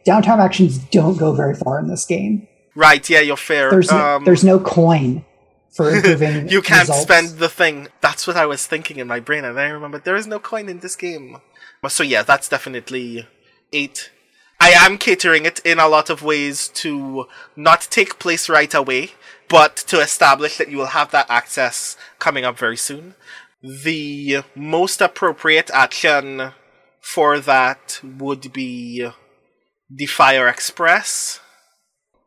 Downtime 0.06 0.40
actions 0.40 0.78
don't 0.80 1.18
go 1.18 1.32
very 1.32 1.56
far 1.56 1.80
in 1.80 1.88
this 1.88 2.06
game. 2.06 2.46
Right, 2.76 3.10
yeah, 3.10 3.22
you're 3.22 3.38
fair. 3.38 3.70
There's 3.72 3.90
no, 3.90 3.98
Um, 4.16 4.26
there's 4.26 4.44
no 4.44 4.60
coin 4.60 5.24
for 5.72 5.90
improving. 5.96 6.50
you 6.50 6.62
can't 6.62 6.90
results. 6.90 7.02
spend 7.04 7.28
the 7.40 7.48
thing. 7.48 7.88
That's 8.02 8.28
what 8.28 8.36
I 8.36 8.46
was 8.46 8.66
thinking 8.68 8.98
in 9.00 9.08
my 9.08 9.22
brain, 9.22 9.46
and 9.46 9.56
then 9.58 9.66
I 9.68 9.70
remember 9.74 9.98
there 10.00 10.18
is 10.18 10.28
no 10.28 10.40
coin 10.40 10.68
in 10.68 10.80
this 10.80 10.98
game. 10.98 11.38
So 11.88 12.04
yeah, 12.04 12.24
that's 12.24 12.50
definitely 12.50 13.26
eight. 13.72 14.12
I 14.60 14.72
am 14.72 14.98
catering 14.98 15.46
it 15.46 15.60
in 15.60 15.80
a 15.80 15.88
lot 15.88 16.10
of 16.10 16.22
ways 16.22 16.68
to 16.84 17.28
not 17.56 17.82
take 17.90 18.20
place 18.20 18.50
right 18.50 18.74
away, 18.74 19.12
but 19.50 19.76
to 19.76 20.00
establish 20.00 20.58
that 20.58 20.70
you 20.70 20.78
will 20.78 20.88
have 20.88 21.12
that 21.12 21.30
access 21.30 21.98
coming 22.20 22.46
up 22.46 22.58
very 22.58 22.78
soon. 22.78 23.16
The 23.62 24.44
most 24.56 25.02
appropriate 25.02 25.70
action 25.74 26.54
for 27.02 27.40
that 27.40 28.00
would 28.04 28.54
be 28.54 29.10
the 29.90 30.06
Fire 30.06 30.48
Express. 30.48 31.40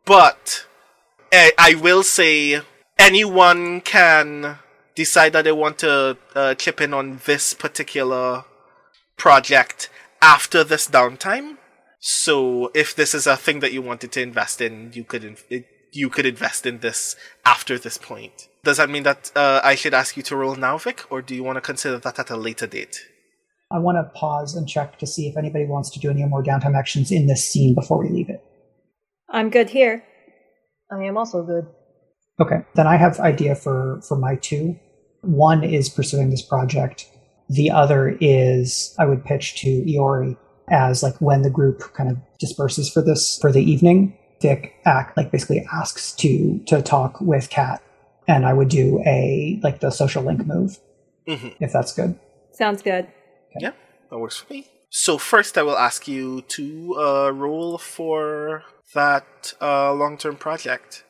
But 0.05 0.67
I, 1.33 1.53
I 1.57 1.75
will 1.75 2.03
say 2.03 2.61
anyone 2.99 3.81
can 3.81 4.59
decide 4.95 5.33
that 5.33 5.43
they 5.45 5.53
want 5.53 5.79
to 5.79 6.19
uh, 6.35 6.55
chip 6.55 6.81
in 6.81 6.93
on 6.93 7.21
this 7.25 7.55
particular 7.55 8.45
project 9.17 9.89
after 10.21 10.65
this 10.65 10.89
downtime. 10.89 11.57
So 12.01 12.71
if 12.75 12.95
this 12.97 13.15
is 13.15 13.27
a 13.27 13.37
thing 13.37 13.61
that 13.61 13.73
you 13.73 13.81
wanted 13.81 14.11
to 14.13 14.23
invest 14.23 14.61
in, 14.61 14.91
you 14.93 15.05
could 15.05 15.39
you 15.93 16.09
could 16.09 16.27
invest 16.27 16.67
in 16.67 16.79
this 16.79 17.17
after 17.45 17.79
this 17.79 17.99
point. 17.99 18.49
Does 18.65 18.79
that 18.79 18.91
mean 18.91 19.03
that 19.03 19.31
uh, 19.37 19.61
I 19.63 19.75
should 19.75 19.95
ask 19.95 20.17
you 20.17 20.23
to 20.25 20.37
roll 20.37 20.57
now, 20.57 20.79
Vic, 20.79 21.05
or 21.11 21.23
do 21.23 21.35
you 21.35 21.43
want 21.43 21.57
to 21.57 21.61
consider 21.61 21.99
that 21.99 22.19
at 22.19 22.31
a 22.31 22.37
later 22.37 22.67
date? 22.67 23.01
I 23.71 23.79
want 23.79 23.97
to 23.97 24.19
pause 24.19 24.55
and 24.55 24.69
check 24.69 24.99
to 24.99 25.07
see 25.07 25.29
if 25.29 25.37
anybody 25.37 25.65
wants 25.65 25.91
to 25.91 25.99
do 25.99 26.11
any 26.11 26.25
more 26.25 26.43
downtime 26.43 26.77
actions 26.77 27.11
in 27.11 27.27
this 27.27 27.49
scene 27.51 27.75
before 27.75 27.99
we 27.99 28.11
leave 28.11 28.29
it. 28.29 28.45
I'm 29.31 29.49
good 29.49 29.71
here. 29.71 30.05
I 30.93 31.05
am 31.05 31.17
also 31.17 31.43
good. 31.43 31.67
Okay, 32.39 32.65
then 32.75 32.87
I 32.87 32.97
have 32.97 33.19
idea 33.21 33.55
for 33.55 34.01
for 34.07 34.17
my 34.17 34.37
two. 34.37 34.79
One 35.23 35.65
is 35.65 35.89
pursuing 35.89 36.31
this 36.31 36.43
project. 36.43 37.07
The 37.49 37.71
other 37.71 38.17
is 38.21 38.95
I 38.99 39.07
would 39.07 39.25
pitch 39.25 39.61
to 39.63 39.69
Iori 39.69 40.37
as 40.71 41.03
like 41.03 41.17
when 41.21 41.43
the 41.43 41.51
group 41.51 41.81
kind 41.95 42.11
of 42.11 42.19
disperses 42.39 42.91
for 42.91 43.03
this 43.03 43.39
for 43.41 43.53
the 43.53 43.63
evening. 43.63 44.19
Dick 44.43 44.75
act 44.85 45.17
like 45.17 45.31
basically 45.31 45.67
asks 45.73 46.13
to 46.15 46.59
to 46.67 46.83
talk 46.83 47.21
with 47.21 47.49
Kat, 47.49 47.83
and 48.29 48.45
I 48.45 48.53
would 48.53 48.69
do 48.69 49.01
a 49.07 49.61
like 49.63 49.81
the 49.81 49.91
social 49.91 50.23
link 50.23 50.47
move 50.47 50.79
hmm 51.27 51.49
if 51.61 51.73
that's 51.73 51.93
good. 51.95 52.19
Sounds 52.53 52.83
good. 52.83 53.07
Yeah, 53.59 53.73
that 54.11 54.19
works 54.19 54.39
for 54.39 54.53
me. 54.53 54.67
So 54.91 55.17
first, 55.17 55.57
I 55.57 55.63
will 55.63 55.79
ask 55.79 56.07
you 56.07 56.43
to 56.57 56.97
uh, 56.99 57.31
roll 57.31 57.79
for 57.79 58.65
that 58.93 59.55
uh, 59.61 59.95
long-term 59.95 60.37
project. 60.37 61.05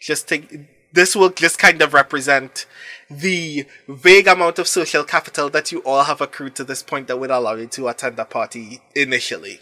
Just 0.00 0.28
take 0.28 0.46
this 0.92 1.14
will 1.14 1.30
just 1.30 1.58
kind 1.58 1.82
of 1.82 1.92
represent 1.92 2.66
the 3.10 3.66
vague 3.88 4.26
amount 4.26 4.58
of 4.58 4.66
social 4.66 5.04
capital 5.04 5.50
that 5.50 5.70
you 5.70 5.80
all 5.80 6.04
have 6.04 6.20
accrued 6.20 6.54
to 6.56 6.64
this 6.64 6.82
point 6.82 7.08
that 7.08 7.18
would 7.18 7.30
allow 7.30 7.54
you 7.54 7.66
to 7.66 7.88
attend 7.88 8.18
a 8.18 8.24
party 8.24 8.80
initially. 8.94 9.60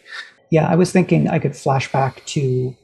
Yeah, 0.51 0.69
I 0.69 0.77
was 0.77 0.93
thinking 0.93 1.29
I 1.29 1.39
could 1.39 1.57
flash 1.57 1.91
back 1.91 2.25
to 2.27 2.77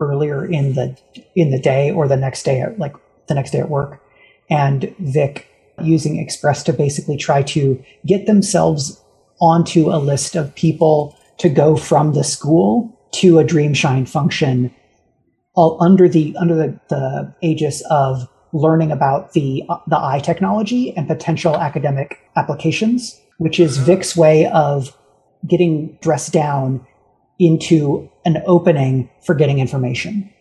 earlier 0.00 0.44
in 0.44 0.74
the 0.74 0.96
in 1.34 1.50
the 1.50 1.58
day 1.58 1.90
or 1.90 2.08
the 2.08 2.16
next 2.16 2.42
day 2.44 2.60
at 2.60 2.78
like 2.78 2.94
the 3.28 3.34
next 3.34 3.50
day 3.50 3.60
at 3.60 3.70
work. 3.70 4.00
And 4.48 4.94
Vic 4.98 5.48
using 5.82 6.18
Express 6.18 6.62
to 6.64 6.72
basically 6.72 7.16
try 7.16 7.42
to 7.42 7.82
get 8.06 8.26
themselves 8.26 9.02
onto 9.40 9.90
a 9.90 9.98
list 9.98 10.34
of 10.34 10.54
people 10.54 11.16
to 11.38 11.48
go 11.48 11.76
from 11.76 12.14
the 12.14 12.24
school 12.24 12.98
to 13.12 13.38
a 13.38 13.44
Dreamshine 13.44 14.08
function 14.08 14.74
all 15.54 15.82
under 15.82 16.08
the 16.08 16.36
under 16.38 16.54
the, 16.54 16.80
the 16.88 17.34
aegis 17.40 17.82
of 17.90 18.28
learning 18.52 18.92
about 18.92 19.32
the 19.32 19.64
the 19.86 19.98
eye 19.98 20.20
technology 20.20 20.96
and 20.96 21.08
potential 21.08 21.56
academic 21.56 22.18
applications, 22.36 23.20
which 23.38 23.58
is 23.58 23.76
mm-hmm. 23.76 23.86
Vic's 23.86 24.16
way 24.16 24.46
of 24.46 24.96
getting 25.46 25.98
dressed 26.00 26.32
down 26.32 26.86
into 27.38 28.10
an 28.24 28.42
opening 28.46 29.10
for 29.24 29.34
getting 29.34 29.58
information 29.58 30.32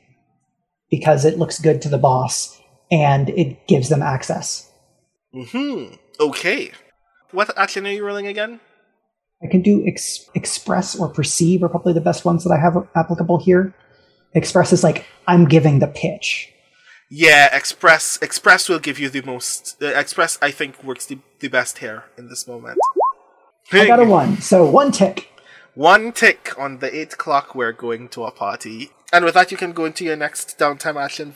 because 0.90 1.26
it 1.26 1.38
looks 1.38 1.60
good 1.60 1.82
to 1.82 1.90
the 1.90 1.98
boss 1.98 2.60
and 2.92 3.30
it 3.30 3.68
gives 3.68 3.90
them 3.90 4.02
access. 4.02 4.72
Hmm. 5.34 5.96
Okay. 6.20 6.72
What 7.32 7.58
action 7.58 7.86
are 7.86 7.92
you 7.92 8.06
rolling 8.06 8.28
again? 8.28 8.60
I 9.44 9.48
can 9.48 9.62
do 9.62 9.86
ex- 9.86 10.30
express 10.34 10.98
or 10.98 11.10
perceive 11.10 11.62
are 11.64 11.70
probably 11.70 11.94
the 11.94 12.02
best 12.02 12.24
ones 12.24 12.44
that 12.44 12.52
I 12.52 12.60
have 12.60 12.88
applicable 12.96 13.40
here. 13.40 13.76
Express 14.34 14.72
is 14.72 14.84
like 14.84 15.06
I'm 15.28 15.46
giving 15.46 15.80
the 15.80 15.88
pitch. 15.88 16.52
Yeah, 17.10 17.56
Express. 17.56 18.18
Express 18.22 18.68
will 18.68 18.80
give 18.80 19.00
you 19.00 19.10
the 19.10 19.22
most. 19.22 19.82
Uh, 19.82 19.88
Express, 19.88 20.40
I 20.42 20.52
think, 20.52 20.84
works 20.84 21.06
the, 21.06 21.20
the 21.40 21.48
best 21.50 21.78
here 21.78 22.06
in 22.18 22.30
this 22.30 22.48
moment. 22.48 22.78
I 23.72 23.86
got 23.86 24.00
a 24.00 24.06
one, 24.06 24.42
so 24.42 24.70
one 24.70 24.92
tick. 24.92 25.30
One 25.76 26.14
tick 26.14 26.58
on 26.58 26.80
the 26.80 26.94
eight 26.96 27.18
clock. 27.18 27.54
We're 27.54 27.74
going 27.74 28.08
to 28.10 28.24
a 28.24 28.32
party, 28.32 28.92
and 29.12 29.26
with 29.26 29.34
that, 29.34 29.52
you 29.52 29.58
can 29.58 29.74
go 29.74 29.84
into 29.84 30.06
your 30.06 30.16
next 30.16 30.58
downtime 30.58 30.96
action. 30.96 31.34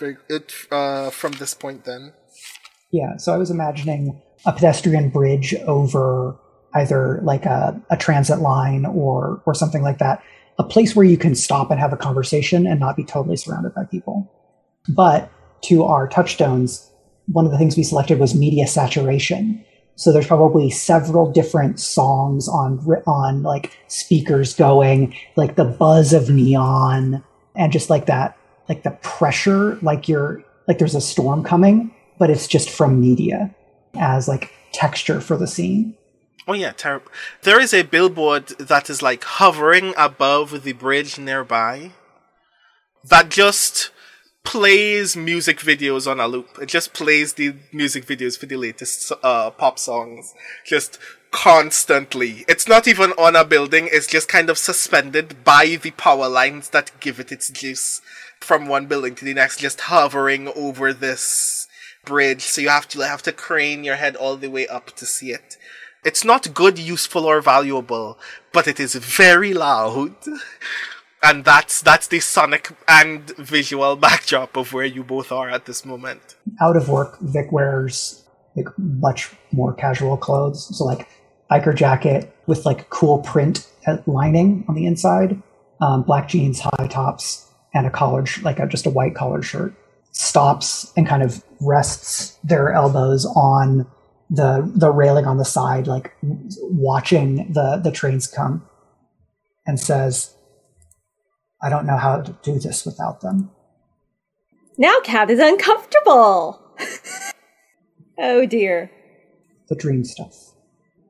Uh, 0.72 1.10
from 1.10 1.34
this 1.34 1.54
point, 1.54 1.84
then. 1.84 2.14
Yeah, 2.92 3.18
so 3.18 3.34
I 3.34 3.38
was 3.38 3.52
imagining 3.52 4.22
a 4.46 4.54
pedestrian 4.54 5.10
bridge 5.10 5.54
over 5.68 6.40
either 6.74 7.20
like 7.22 7.46
a, 7.46 7.82
a 7.90 7.98
transit 7.98 8.40
line 8.40 8.86
or 8.86 9.44
or 9.46 9.54
something 9.54 9.84
like 9.84 9.98
that. 10.00 10.24
A 10.58 10.64
place 10.64 10.96
where 10.96 11.06
you 11.06 11.18
can 11.18 11.36
stop 11.36 11.70
and 11.70 11.80
have 11.80 11.92
a 11.92 11.98
conversation 11.98 12.66
and 12.66 12.80
not 12.80 12.96
be 12.96 13.04
totally 13.04 13.36
surrounded 13.36 13.76
by 13.76 13.84
people. 13.86 14.32
But 14.88 15.32
to 15.64 15.84
our 15.84 16.08
touchstones, 16.08 16.90
one 17.28 17.46
of 17.46 17.52
the 17.52 17.58
things 17.58 17.76
we 17.76 17.84
selected 17.84 18.20
was 18.20 18.34
media 18.34 18.68
saturation. 18.68 19.66
So 20.00 20.14
there's 20.14 20.28
probably 20.28 20.70
several 20.70 21.30
different 21.30 21.78
songs 21.78 22.48
on 22.48 22.80
on 23.06 23.44
like 23.44 23.78
speakers 23.88 24.56
going, 24.56 25.14
like 25.36 25.58
the 25.58 25.66
buzz 25.66 26.14
of 26.14 26.30
neon, 26.30 27.22
and 27.54 27.72
just 27.74 27.90
like 27.90 28.06
that, 28.06 28.38
like 28.70 28.84
the 28.84 28.92
pressure, 29.02 29.76
like 29.82 30.08
you're 30.08 30.42
like 30.70 30.78
there's 30.80 30.96
a 30.96 31.02
storm 31.02 31.44
coming, 31.44 31.94
but 32.18 32.30
it's 32.30 32.48
just 32.48 32.70
from 32.70 33.02
media 33.02 33.54
as 33.98 34.30
like 34.30 34.54
texture 34.72 35.20
for 35.20 35.36
the 35.36 35.48
scene. 35.48 35.98
Oh 36.48 36.54
yeah, 36.54 36.72
terrible. 36.72 37.12
There 37.42 37.60
is 37.60 37.74
a 37.74 37.82
billboard 37.84 38.48
that 38.58 38.90
is 38.90 39.02
like 39.02 39.26
hovering 39.26 39.94
above 39.98 40.64
the 40.64 40.72
bridge 40.72 41.20
nearby. 41.20 41.92
That 43.04 43.28
just 43.28 43.92
plays 44.50 45.16
music 45.16 45.60
videos 45.60 46.10
on 46.10 46.20
a 46.20 46.28
loop. 46.28 46.58
It 46.60 46.70
just 46.70 46.92
plays 46.92 47.34
the 47.34 47.54
music 47.72 48.08
videos 48.08 48.36
for 48.36 48.48
the 48.48 48.56
latest 48.56 49.12
uh, 49.22 49.52
pop 49.52 49.78
songs, 49.78 50.34
just 50.66 50.98
constantly. 51.30 52.46
It's 52.48 52.68
not 52.68 52.88
even 52.88 53.12
on 53.12 53.36
a 53.36 53.46
building. 53.46 53.88
It's 53.92 54.08
just 54.08 54.28
kind 54.28 54.50
of 54.50 54.58
suspended 54.58 55.44
by 55.44 55.78
the 55.80 55.92
power 55.92 56.28
lines 56.28 56.72
that 56.72 57.00
give 57.00 57.20
it 57.20 57.32
its 57.32 57.52
juice 57.52 58.02
from 58.40 58.68
one 58.68 58.88
building 58.88 59.14
to 59.16 59.26
the 59.26 59.36
next, 59.36 59.60
just 59.60 59.82
hovering 59.82 60.48
over 60.56 60.94
this 60.94 61.68
bridge. 62.04 62.42
So 62.42 62.62
you 62.62 62.70
have 62.70 62.88
to 62.88 63.02
have 63.02 63.22
to 63.24 63.32
crane 63.32 63.84
your 63.84 63.98
head 63.98 64.16
all 64.16 64.36
the 64.36 64.50
way 64.50 64.68
up 64.68 64.96
to 64.96 65.06
see 65.06 65.32
it. 65.32 65.58
It's 66.04 66.26
not 66.26 66.56
good, 66.56 66.80
useful, 66.80 67.26
or 67.26 67.40
valuable, 67.40 68.18
but 68.52 68.68
it 68.68 68.80
is 68.80 68.96
very 68.96 69.54
loud. 69.54 70.16
And 71.22 71.44
that's 71.44 71.82
that's 71.82 72.08
the 72.08 72.20
sonic 72.20 72.72
and 72.88 73.36
visual 73.38 73.96
backdrop 74.08 74.56
of 74.56 74.74
where 74.74 74.86
you 74.86 75.04
both 75.04 75.32
are 75.32 75.50
at 75.50 75.66
this 75.66 75.86
moment. 75.86 76.36
Out 76.62 76.78
of 76.78 76.90
work, 76.90 77.20
Vic 77.20 77.52
wears 77.52 78.26
like 78.56 78.68
much 78.78 79.32
more 79.52 79.74
casual 79.74 80.18
clothes. 80.18 80.78
So 80.78 80.86
like 80.86 81.08
biker 81.52 81.76
jacket 81.76 82.34
with 82.48 82.66
like 82.66 82.90
cool 82.90 83.20
print 83.20 83.68
lining 84.06 84.66
on 84.68 84.76
the 84.76 84.86
inside, 84.86 85.42
um, 85.82 86.04
black 86.04 86.28
jeans, 86.28 86.60
high 86.60 86.88
tops, 86.88 87.48
and 87.74 87.88
a 87.88 87.90
collared 87.90 88.30
like 88.44 88.60
a, 88.60 88.68
just 88.68 88.86
a 88.86 88.90
white 88.90 89.16
collared 89.16 89.46
shirt. 89.46 89.74
Stops 90.12 90.92
and 90.98 91.08
kind 91.08 91.22
of 91.22 91.44
rests 91.62 92.38
their 92.44 92.74
elbows 92.74 93.26
on 93.36 93.88
the 94.30 94.70
the 94.76 94.92
railing 94.92 95.26
on 95.26 95.38
the 95.38 95.46
side, 95.46 95.88
like 95.88 96.14
watching 96.22 97.52
the 97.54 97.80
the 97.84 97.92
trains 97.92 98.28
come, 98.28 98.68
and 99.66 99.80
says, 99.80 100.36
"I 101.62 101.70
don't 101.70 101.86
know 101.86 101.98
how 101.98 102.22
to 102.22 102.38
do 102.44 102.60
this 102.60 102.86
without 102.86 103.22
them." 103.22 103.52
Now 104.78 105.00
Cat 105.04 105.30
is 105.30 105.40
uncomfortable. 105.40 106.62
oh 108.18 108.46
dear. 108.46 108.92
The 109.68 109.76
dream 109.76 110.04
stuff. 110.04 110.54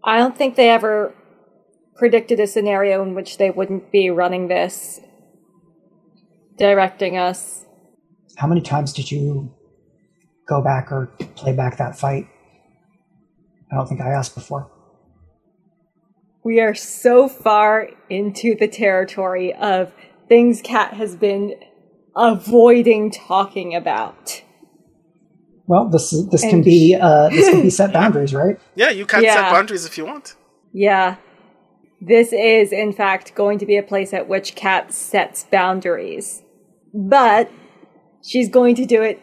I 0.03 0.17
don't 0.17 0.37
think 0.37 0.55
they 0.55 0.69
ever 0.69 1.13
predicted 1.95 2.39
a 2.39 2.47
scenario 2.47 3.03
in 3.03 3.13
which 3.13 3.37
they 3.37 3.51
wouldn't 3.51 3.91
be 3.91 4.09
running 4.09 4.47
this, 4.47 5.01
directing 6.57 7.17
us. 7.17 7.65
How 8.37 8.47
many 8.47 8.61
times 8.61 8.93
did 8.93 9.11
you 9.11 9.53
go 10.47 10.61
back 10.61 10.91
or 10.91 11.07
play 11.35 11.53
back 11.53 11.77
that 11.77 11.99
fight? 11.99 12.27
I 13.71 13.75
don't 13.75 13.87
think 13.87 14.01
I 14.01 14.11
asked 14.11 14.33
before. 14.33 14.71
We 16.43 16.61
are 16.61 16.73
so 16.73 17.27
far 17.27 17.89
into 18.09 18.55
the 18.55 18.67
territory 18.67 19.53
of 19.53 19.91
things 20.29 20.61
Cat 20.61 20.93
has 20.93 21.15
been 21.15 21.55
avoiding 22.15 23.11
talking 23.11 23.75
about. 23.75 24.41
Well, 25.67 25.89
this 25.89 26.13
is, 26.13 26.27
this 26.29 26.41
can 26.41 26.63
be 26.63 26.95
uh, 26.99 27.29
this 27.29 27.49
can 27.49 27.61
be 27.61 27.69
set 27.81 27.91
boundaries, 27.93 28.33
right? 28.33 28.59
Yeah, 28.75 28.89
you 28.89 29.05
can 29.05 29.23
Yeah. 29.23 29.35
set 29.35 29.51
boundaries 29.51 29.85
if 29.85 29.97
you 29.97 30.05
want. 30.05 30.35
Yeah. 30.71 31.17
This 32.01 32.31
is, 32.31 32.71
in 32.71 32.93
fact, 32.93 33.35
going 33.35 33.59
to 33.59 33.65
be 33.65 33.75
a 33.75 33.83
place 33.83 34.13
at 34.13 34.29
which 34.29 34.55
Cat 34.55 34.93
sets 34.93 35.43
boundaries. 35.43 36.43
But 36.93 37.51
she's 38.23 38.49
going 38.49 38.75
to 38.75 38.85
do 38.85 39.01
it 39.01 39.21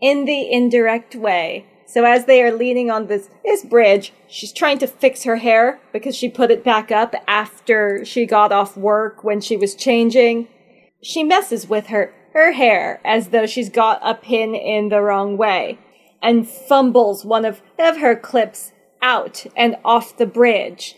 in 0.00 0.24
the 0.24 0.50
indirect 0.50 1.14
way. 1.14 1.66
So 1.86 2.04
as 2.04 2.24
they 2.24 2.42
are 2.42 2.52
leaning 2.52 2.90
on 2.90 3.06
this, 3.06 3.28
this 3.44 3.64
bridge, 3.64 4.12
she's 4.26 4.52
trying 4.52 4.78
to 4.78 4.86
fix 4.86 5.24
her 5.24 5.36
hair 5.36 5.80
because 5.92 6.16
she 6.16 6.28
put 6.28 6.50
it 6.50 6.64
back 6.64 6.90
up 6.90 7.14
after 7.28 8.04
she 8.04 8.26
got 8.26 8.52
off 8.52 8.76
work 8.76 9.22
when 9.22 9.40
she 9.40 9.56
was 9.56 9.74
changing. 9.74 10.48
She 11.02 11.22
messes 11.22 11.68
with 11.68 11.88
her, 11.88 12.12
her 12.32 12.52
hair 12.52 13.00
as 13.04 13.28
though 13.28 13.46
she's 13.46 13.68
got 13.68 14.00
a 14.02 14.14
pin 14.14 14.54
in 14.54 14.88
the 14.88 15.00
wrong 15.00 15.36
way 15.36 15.78
and 16.22 16.48
fumbles 16.48 17.24
one 17.24 17.44
of, 17.44 17.60
of 17.78 17.98
her 17.98 18.16
clips 18.16 18.72
out 19.02 19.46
and 19.54 19.76
off 19.84 20.16
the 20.16 20.26
bridge 20.26 20.96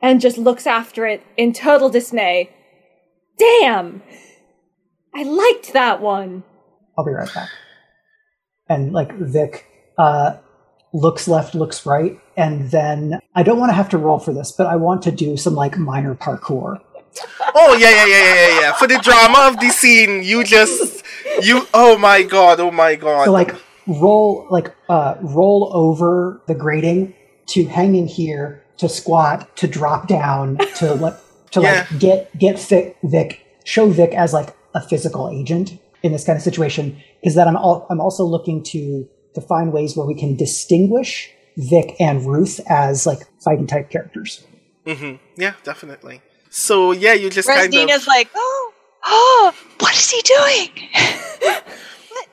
and 0.00 0.20
just 0.20 0.38
looks 0.38 0.66
after 0.66 1.06
it 1.06 1.22
in 1.36 1.52
total 1.52 1.88
dismay. 1.88 2.50
Damn! 3.36 4.02
I 5.14 5.24
liked 5.24 5.72
that 5.72 6.00
one. 6.00 6.44
I'll 6.96 7.04
be 7.04 7.12
right 7.12 7.32
back. 7.34 7.48
And 8.68 8.92
like 8.92 9.12
Vic 9.16 9.66
uh, 9.96 10.36
looks 10.92 11.26
left, 11.28 11.54
looks 11.54 11.86
right, 11.86 12.18
and 12.36 12.70
then 12.70 13.18
I 13.34 13.42
don't 13.42 13.58
want 13.58 13.70
to 13.70 13.74
have 13.74 13.88
to 13.90 13.98
roll 13.98 14.18
for 14.18 14.32
this, 14.32 14.52
but 14.52 14.66
I 14.66 14.76
want 14.76 15.02
to 15.02 15.10
do 15.10 15.36
some 15.36 15.54
like 15.54 15.78
minor 15.78 16.14
parkour. 16.14 16.80
Oh 17.54 17.76
yeah, 17.76 17.90
yeah, 17.90 18.06
yeah, 18.06 18.24
yeah, 18.24 18.34
yeah, 18.34 18.60
yeah. 18.60 18.72
For 18.74 18.86
the 18.86 18.98
drama 18.98 19.48
of 19.48 19.58
the 19.60 19.70
scene, 19.70 20.22
you 20.22 20.44
just 20.44 21.02
you. 21.42 21.66
Oh 21.72 21.96
my 21.98 22.22
god! 22.22 22.60
Oh 22.60 22.70
my 22.70 22.94
god! 22.94 23.24
So 23.24 23.32
like 23.32 23.54
roll 23.86 24.46
like 24.50 24.74
uh, 24.88 25.16
roll 25.20 25.70
over 25.74 26.42
the 26.46 26.54
grating 26.54 27.14
to 27.48 27.64
hang 27.64 27.94
in 27.96 28.06
here 28.06 28.62
to 28.76 28.88
squat 28.88 29.56
to 29.56 29.66
drop 29.66 30.06
down 30.06 30.58
to 30.76 30.94
like 30.94 31.16
to 31.52 31.62
Yeah. 31.62 31.86
like 31.90 31.98
get 31.98 32.38
get 32.38 32.58
Vic, 32.60 32.96
Vic 33.02 33.40
show 33.64 33.88
Vic 33.88 34.12
as 34.12 34.32
like 34.32 34.54
a 34.74 34.80
physical 34.80 35.30
agent 35.30 35.78
in 36.02 36.12
this 36.12 36.24
kind 36.24 36.36
of 36.36 36.42
situation 36.42 37.00
is 37.22 37.34
that 37.34 37.48
I'm 37.48 37.56
al- 37.56 37.86
I'm 37.90 38.00
also 38.00 38.24
looking 38.24 38.62
to 38.64 39.08
to 39.34 39.40
find 39.40 39.72
ways 39.72 39.96
where 39.96 40.06
we 40.06 40.14
can 40.14 40.36
distinguish 40.36 41.30
Vic 41.56 41.96
and 42.00 42.24
Ruth 42.24 42.60
as 42.68 43.06
like 43.06 43.20
fighting 43.40 43.66
type 43.66 43.90
characters. 43.90 44.46
hmm 44.86 45.14
Yeah, 45.36 45.54
definitely. 45.64 46.22
So 46.50 46.92
yeah, 46.92 47.14
you 47.14 47.30
just 47.30 47.48
kind 47.48 47.72
Resnina's 47.72 48.02
of 48.02 48.06
like, 48.06 48.28
oh, 48.34 48.72
oh, 49.06 49.54
what 49.80 49.94
is 49.94 50.10
he 50.10 50.22
doing? 50.22 50.88
what? 52.08 52.28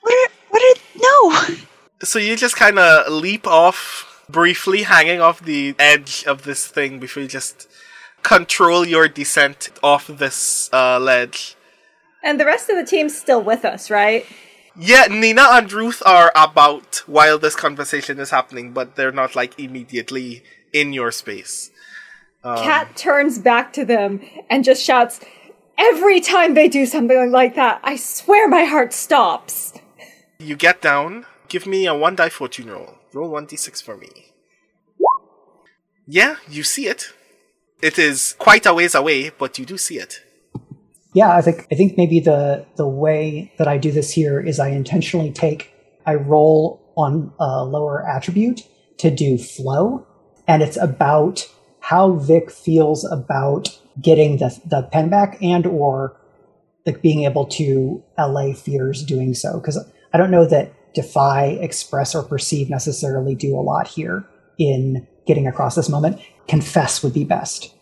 What 0.00 0.14
are, 0.14 0.32
what 0.50 0.62
are, 0.62 0.80
no. 1.00 1.56
so 2.02 2.18
you 2.18 2.36
just 2.36 2.56
kind 2.56 2.78
of 2.78 3.12
leap 3.12 3.46
off 3.46 4.24
briefly, 4.28 4.82
hanging 4.82 5.20
off 5.20 5.40
the 5.40 5.74
edge 5.78 6.24
of 6.26 6.42
this 6.42 6.66
thing 6.66 6.98
before 6.98 7.22
you 7.22 7.28
just 7.28 7.68
control 8.22 8.86
your 8.86 9.08
descent 9.08 9.68
off 9.82 10.06
this 10.06 10.70
uh, 10.72 10.98
ledge. 10.98 11.56
And 12.22 12.38
the 12.38 12.44
rest 12.46 12.68
of 12.70 12.76
the 12.76 12.84
team's 12.84 13.16
still 13.18 13.42
with 13.42 13.64
us, 13.64 13.90
right? 13.90 14.24
Yeah, 14.76 15.06
Nina 15.10 15.46
and 15.50 15.70
Ruth 15.72 16.02
are 16.06 16.32
about 16.34 17.02
while 17.06 17.38
this 17.38 17.56
conversation 17.56 18.18
is 18.18 18.30
happening, 18.30 18.72
but 18.72 18.96
they're 18.96 19.12
not 19.12 19.36
like 19.36 19.58
immediately 19.58 20.42
in 20.72 20.92
your 20.92 21.10
space. 21.10 21.70
Um, 22.44 22.56
Cat 22.58 22.96
turns 22.96 23.38
back 23.38 23.72
to 23.74 23.84
them 23.84 24.20
and 24.48 24.64
just 24.64 24.82
shouts, 24.82 25.20
Every 25.78 26.20
time 26.20 26.54
they 26.54 26.68
do 26.68 26.86
something 26.86 27.30
like 27.30 27.54
that, 27.54 27.80
I 27.82 27.96
swear 27.96 28.48
my 28.48 28.64
heart 28.64 28.92
stops. 28.92 29.72
You 30.38 30.56
get 30.56 30.80
down. 30.82 31.26
Give 31.48 31.66
me 31.66 31.86
a 31.86 31.94
one 31.94 32.16
die 32.16 32.28
fortune 32.28 32.70
roll. 32.70 32.98
Roll 33.12 33.30
one 33.30 33.46
d6 33.46 33.82
for 33.82 33.96
me. 33.96 34.08
Yeah, 36.06 36.36
you 36.48 36.62
see 36.62 36.86
it. 36.86 37.12
It 37.80 37.98
is 37.98 38.36
quite 38.38 38.66
a 38.66 38.74
ways 38.74 38.94
away, 38.94 39.30
but 39.30 39.58
you 39.58 39.64
do 39.64 39.76
see 39.76 39.98
it. 39.98 40.22
Yeah, 41.12 41.34
I 41.34 41.42
think 41.42 41.66
I 41.70 41.74
think 41.74 41.96
maybe 41.96 42.20
the 42.20 42.64
the 42.76 42.88
way 42.88 43.52
that 43.58 43.68
I 43.68 43.76
do 43.76 43.92
this 43.92 44.10
here 44.10 44.40
is 44.40 44.58
I 44.58 44.68
intentionally 44.68 45.30
take 45.30 45.70
I 46.06 46.14
roll 46.14 46.80
on 46.96 47.32
a 47.38 47.64
lower 47.64 48.06
attribute 48.06 48.62
to 48.98 49.10
do 49.10 49.36
flow, 49.36 50.06
and 50.46 50.62
it's 50.62 50.76
about 50.76 51.46
how 51.80 52.12
Vic 52.12 52.50
feels 52.50 53.04
about 53.10 53.78
getting 54.00 54.38
the 54.38 54.58
the 54.64 54.82
pen 54.90 55.10
back 55.10 55.36
and 55.42 55.66
or 55.66 56.16
like 56.86 57.02
being 57.02 57.24
able 57.24 57.44
to 57.46 58.02
allay 58.16 58.54
fears 58.54 59.04
doing 59.04 59.34
so. 59.34 59.58
Because 59.60 59.78
I 60.12 60.18
don't 60.18 60.30
know 60.30 60.46
that 60.46 60.72
defy, 60.94 61.46
express, 61.60 62.14
or 62.14 62.22
perceive 62.22 62.70
necessarily 62.70 63.34
do 63.34 63.54
a 63.54 63.60
lot 63.60 63.86
here 63.86 64.24
in 64.58 65.06
getting 65.26 65.46
across 65.46 65.74
this 65.74 65.88
moment. 65.88 66.20
Confess 66.48 67.02
would 67.02 67.12
be 67.12 67.24
best, 67.24 67.74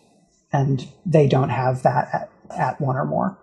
and 0.51 0.85
they 1.05 1.27
don't 1.27 1.49
have 1.49 1.83
that 1.83 2.29
at, 2.53 2.59
at 2.59 2.81
one 2.81 2.95
or 2.95 3.05
more. 3.05 3.37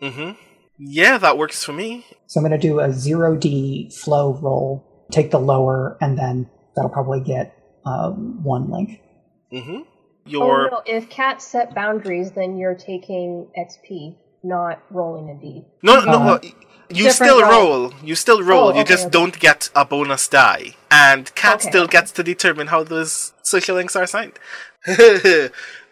Mm-hmm. 0.00 0.32
Yeah, 0.78 1.18
that 1.18 1.38
works 1.38 1.62
for 1.64 1.72
me. 1.72 2.04
So 2.26 2.40
I'm 2.40 2.46
going 2.46 2.58
to 2.60 2.66
do 2.68 2.80
a 2.80 2.92
zero 2.92 3.36
D 3.36 3.90
flow 3.90 4.34
roll, 4.34 5.06
take 5.10 5.30
the 5.30 5.38
lower, 5.40 5.96
and 6.00 6.18
then 6.18 6.50
that'll 6.74 6.90
probably 6.90 7.20
get 7.20 7.56
uh, 7.86 8.10
one 8.10 8.70
link. 8.70 9.00
Mm-hmm. 9.52 9.76
Oh 9.76 9.86
Your 10.26 10.70
no, 10.70 10.82
if 10.86 11.08
cat 11.08 11.40
set 11.42 11.74
boundaries, 11.74 12.32
then 12.32 12.56
you're 12.58 12.74
taking 12.74 13.46
XP, 13.58 14.16
not 14.42 14.82
rolling 14.90 15.30
a 15.30 15.40
D. 15.40 15.64
no, 15.82 16.00
no, 16.04 16.12
Uh, 16.12 16.34
uh, 16.34 16.38
you 16.90 17.10
still 17.10 17.40
roll. 17.42 17.50
roll. 17.90 17.92
You 18.02 18.14
still 18.14 18.42
roll. 18.42 18.68
Oh, 18.68 18.74
you 18.74 18.80
okay, 18.80 18.88
just 18.88 19.04
okay. 19.06 19.10
don't 19.12 19.38
get 19.38 19.70
a 19.76 19.84
bonus 19.84 20.26
die, 20.28 20.74
and 20.90 21.32
Cat 21.34 21.60
Okay, 21.60 21.68
still 21.70 21.86
gets 21.86 22.10
to 22.12 22.22
determine 22.22 22.66
how 22.68 22.82
those 22.84 23.32
social 23.42 23.76
links 23.76 23.94
are 23.96 24.02
assigned. 24.02 24.38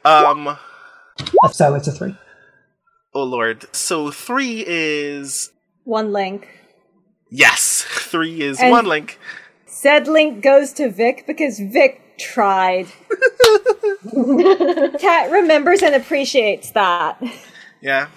um. 0.05 0.57
So 1.53 1.75
it's 1.75 1.89
a 1.89 1.93
three. 1.93 2.17
Oh 3.15 3.25
lord. 3.25 3.67
So 3.75 4.11
three 4.11 4.65
is 4.67 5.51
One 5.85 6.13
link. 6.13 6.49
yes. 7.31 7.83
Three 8.13 8.43
is 8.43 8.61
And- 8.61 8.71
one 8.71 8.87
link. 8.87 9.19
Said 9.67 10.07
link 10.07 10.43
goes 10.43 10.73
to 10.75 10.91
Vic 10.91 11.25
because 11.27 11.59
Vic 11.59 12.01
tried. 12.19 12.87
Cat 15.01 15.31
remembers 15.31 15.83
and 15.83 15.95
appreciates 15.95 16.71
that. 16.73 17.21
Yeah. 17.81 18.09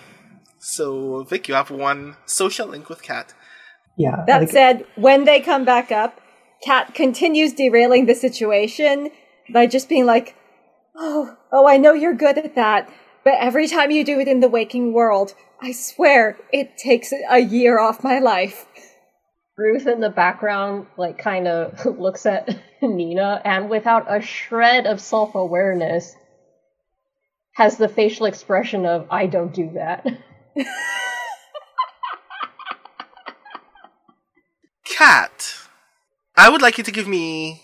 So 0.59 1.23
Vic, 1.23 1.47
you 1.47 1.55
have 1.55 1.71
one 1.71 2.17
social 2.25 2.67
link 2.67 2.89
with 2.89 3.01
Cat. 3.01 3.33
Yeah. 3.97 4.23
That 4.27 4.39
think- 4.39 4.51
said, 4.51 4.85
when 4.95 5.23
they 5.25 5.39
come 5.39 5.63
back 5.65 5.91
up, 5.91 6.19
Cat 6.63 6.93
continues 6.93 7.53
derailing 7.53 8.05
the 8.05 8.15
situation 8.15 9.09
by 9.53 9.67
just 9.67 9.87
being 9.89 10.05
like, 10.05 10.35
"Oh, 10.95 11.35
oh, 11.51 11.67
I 11.67 11.77
know 11.77 11.93
you're 11.93 12.13
good 12.15 12.37
at 12.37 12.55
that, 12.55 12.89
but 13.25 13.33
every 13.39 13.67
time 13.67 13.91
you 13.91 14.05
do 14.05 14.21
it 14.21 14.29
in 14.29 14.39
the 14.39 14.47
waking 14.47 14.93
world, 14.93 15.35
I 15.61 15.73
swear 15.73 16.37
it 16.53 16.77
takes 16.77 17.11
a 17.11 17.39
year 17.39 17.77
off 17.79 18.05
my 18.05 18.19
life." 18.19 18.65
Ruth 19.57 19.87
in 19.87 20.01
the 20.01 20.09
background, 20.09 20.87
like, 20.97 21.17
kind 21.17 21.47
of 21.47 21.85
looks 21.99 22.25
at 22.25 22.57
Nina 22.81 23.41
and 23.45 23.69
without 23.69 24.05
a 24.13 24.21
shred 24.21 24.85
of 24.85 24.99
self 25.01 25.35
awareness, 25.35 26.15
has 27.53 27.77
the 27.77 27.87
facial 27.87 28.25
expression 28.25 28.85
of, 28.85 29.07
I 29.09 29.27
don't 29.27 29.53
do 29.53 29.71
that. 29.75 30.05
Cat, 34.83 35.55
I 36.35 36.49
would 36.49 36.61
like 36.61 36.77
you 36.77 36.83
to 36.83 36.91
give 36.91 37.07
me 37.07 37.63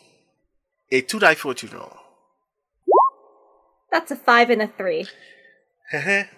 a 0.92 1.02
two 1.02 1.20
die 1.20 1.36
fortune 1.36 1.72
roll. 1.74 1.98
That's 3.92 4.12
a 4.12 4.16
five 4.16 4.50
and 4.50 4.62
a 4.62 4.68
three. 4.68 5.08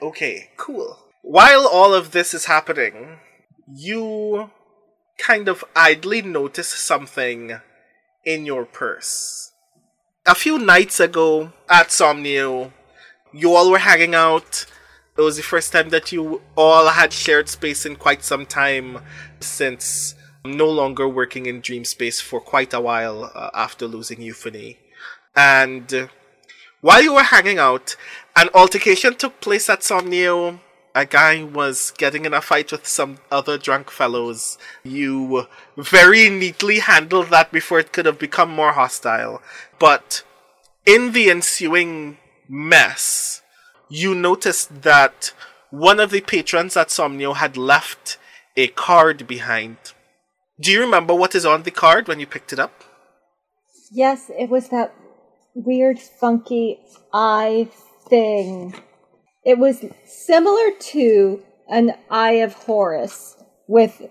Okay, 0.02 0.50
cool. 0.58 0.98
While 1.22 1.68
all 1.68 1.94
of 1.94 2.12
this 2.12 2.34
is 2.34 2.46
happening, 2.46 3.20
you 3.68 4.50
kind 5.18 5.48
of 5.48 5.64
idly 5.76 6.22
notice 6.22 6.70
something 6.70 7.60
in 8.26 8.46
your 8.46 8.66
purse. 8.66 9.52
A 10.26 10.36
few 10.36 10.58
nights 10.58 11.00
ago 11.00 11.54
at 11.70 11.90
Somnio, 11.90 12.72
you 13.32 13.54
all 13.54 13.70
were 13.70 13.80
hanging 13.80 14.16
out. 14.16 14.66
It 15.18 15.22
was 15.22 15.38
the 15.38 15.44
first 15.44 15.72
time 15.72 15.90
that 15.90 16.12
you 16.12 16.42
all 16.56 16.90
had 16.90 17.14
shared 17.14 17.48
space 17.48 17.86
in 17.86 17.96
quite 17.96 18.24
some 18.24 18.46
time 18.46 19.00
since 19.40 20.16
no 20.46 20.70
longer 20.70 21.08
working 21.08 21.46
in 21.46 21.62
Dream 21.62 21.86
Space 21.86 22.20
for 22.20 22.42
quite 22.42 22.74
a 22.74 22.82
while 22.82 23.32
uh, 23.36 23.50
after 23.54 23.86
losing 23.86 24.22
Euphony. 24.22 24.80
And 25.36 26.10
while 26.82 27.02
you 27.02 27.14
were 27.14 27.24
hanging 27.24 27.60
out, 27.60 27.96
an 28.36 28.50
altercation 28.54 29.16
took 29.16 29.40
place 29.42 29.70
at 29.70 29.82
Somnio. 29.82 30.60
A 30.96 31.06
guy 31.06 31.44
was 31.44 31.92
getting 31.98 32.26
in 32.26 32.34
a 32.34 32.42
fight 32.42 32.72
with 32.72 32.88
some 32.88 33.18
other 33.32 33.58
drunk 33.58 33.90
fellows. 33.90 34.58
You 34.84 35.48
very 35.76 36.30
neatly 36.30 36.80
handled 36.80 37.28
that 37.30 37.52
before 37.52 37.80
it 37.80 37.92
could 37.92 38.06
have 38.06 38.20
become 38.20 38.52
more 38.52 38.74
hostile. 38.74 39.42
But 39.80 40.24
in 40.86 41.14
the 41.14 41.32
ensuing 41.32 42.18
mess, 42.48 43.42
you 43.90 44.14
noticed 44.14 44.84
that 44.84 45.34
one 45.72 46.00
of 46.00 46.12
the 46.12 46.22
patrons 46.22 46.78
at 46.78 46.90
Somnio 46.90 47.36
had 47.36 47.58
left 47.58 48.18
a 48.56 48.68
card 48.68 49.26
behind. 49.28 49.78
Do 50.60 50.72
you 50.72 50.82
remember 50.82 51.16
what 51.16 51.34
is 51.34 51.46
on 51.46 51.64
the 51.64 51.72
card 51.72 52.08
when 52.08 52.20
you 52.20 52.28
picked 52.28 52.54
it 52.54 52.60
up? 52.60 52.84
Yes, 53.92 54.30
it 54.30 54.50
was 54.50 54.70
that 54.70 54.94
weird, 55.56 56.00
funky 56.00 56.80
eye 57.12 57.70
thing. 58.10 58.76
It 59.46 59.58
was 59.58 59.86
similar 60.06 60.72
to 60.92 61.42
an 61.70 61.94
Eye 62.10 62.44
of 62.44 62.54
Horus 62.54 63.36
with 63.68 64.02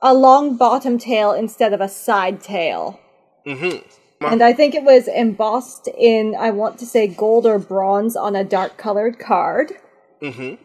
a 0.00 0.14
long 0.14 0.56
bottom 0.56 0.98
tail 0.98 1.32
instead 1.32 1.72
of 1.72 1.80
a 1.80 1.88
side 1.88 2.40
tail. 2.40 3.00
Mm-hmm. 3.46 3.78
And 4.20 4.42
I 4.42 4.52
think 4.52 4.74
it 4.74 4.82
was 4.82 5.06
embossed 5.06 5.88
in, 5.96 6.34
I 6.38 6.50
want 6.50 6.78
to 6.80 6.86
say, 6.86 7.06
gold 7.06 7.46
or 7.46 7.58
bronze 7.58 8.16
on 8.16 8.34
a 8.34 8.44
dark 8.44 8.76
colored 8.76 9.18
card. 9.18 9.72
Mm-hmm. 10.20 10.60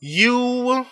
You 0.00 0.86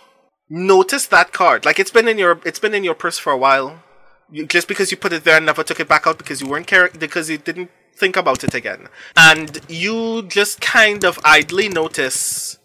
noticed 0.51 1.11
that 1.11 1.33
card. 1.33 1.65
Like 1.65 1.79
it's 1.79 1.91
been 1.91 2.09
in 2.09 2.19
your 2.19 2.41
it's 2.45 2.59
been 2.59 2.75
in 2.75 2.85
your 2.85 2.95
purse 2.95 3.19
for 3.19 3.33
a 3.33 3.39
while. 3.39 3.83
You, 4.31 4.47
just 4.47 4.69
because 4.69 4.91
you 4.91 4.97
put 4.97 5.13
it 5.13 5.25
there 5.25 5.37
and 5.37 5.47
never 5.47 5.63
took 5.63 5.81
it 5.81 5.89
back 5.89 6.07
out 6.07 6.19
because 6.19 6.41
you 6.41 6.49
weren't 6.49 6.67
caring 6.67 6.93
because 6.99 7.29
you 7.31 7.39
didn't 7.39 7.71
think 7.95 8.17
about 8.17 8.45
it 8.45 8.55
again. 8.55 8.89
And 9.17 9.61
you 9.69 10.23
just 10.23 10.61
kind 10.61 11.05
of 11.05 11.19
idly 11.25 11.69
notice 11.69 12.59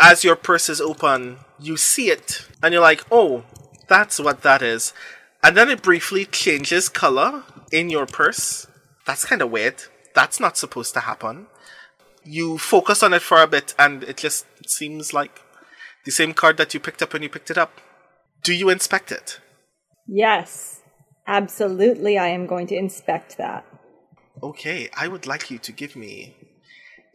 as 0.00 0.24
your 0.24 0.36
purse 0.36 0.68
is 0.68 0.80
open, 0.80 1.38
you 1.58 1.76
see 1.76 2.10
it 2.10 2.46
and 2.62 2.72
you're 2.72 2.82
like, 2.82 3.04
"Oh, 3.10 3.44
that's 3.88 4.18
what 4.18 4.42
that 4.42 4.62
is." 4.62 4.92
And 5.42 5.56
then 5.56 5.68
it 5.68 5.82
briefly 5.82 6.24
changes 6.24 6.88
color 6.88 7.44
in 7.70 7.90
your 7.90 8.06
purse. 8.06 8.66
That's 9.06 9.24
kind 9.24 9.42
of 9.42 9.50
weird. 9.50 9.84
That's 10.14 10.40
not 10.40 10.56
supposed 10.56 10.94
to 10.94 11.00
happen. 11.00 11.46
You 12.24 12.56
focus 12.56 13.02
on 13.02 13.12
it 13.12 13.22
for 13.22 13.42
a 13.42 13.46
bit 13.46 13.74
and 13.78 14.02
it 14.04 14.16
just 14.16 14.46
seems 14.66 15.12
like 15.12 15.40
the 16.04 16.10
same 16.10 16.32
card 16.32 16.56
that 16.56 16.72
you 16.72 16.80
picked 16.80 17.02
up 17.02 17.12
when 17.12 17.22
you 17.22 17.28
picked 17.28 17.50
it 17.50 17.58
up. 17.58 17.80
Do 18.42 18.52
you 18.54 18.70
inspect 18.70 19.12
it? 19.12 19.40
Yes, 20.06 20.80
absolutely, 21.26 22.18
I 22.18 22.28
am 22.28 22.46
going 22.46 22.66
to 22.68 22.76
inspect 22.76 23.36
that. 23.38 23.64
Okay, 24.42 24.90
I 24.96 25.08
would 25.08 25.26
like 25.26 25.50
you 25.50 25.58
to 25.58 25.72
give 25.72 25.96
me 25.96 26.34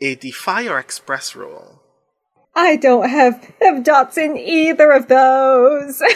a 0.02 0.16
Defy 0.16 0.68
or 0.68 0.80
Express 0.80 1.36
roll. 1.36 1.82
I 2.56 2.76
don't 2.76 3.10
have, 3.10 3.54
have 3.62 3.84
dots 3.84 4.18
in 4.18 4.38
either 4.38 4.92
of 4.92 5.08
those. 5.08 6.02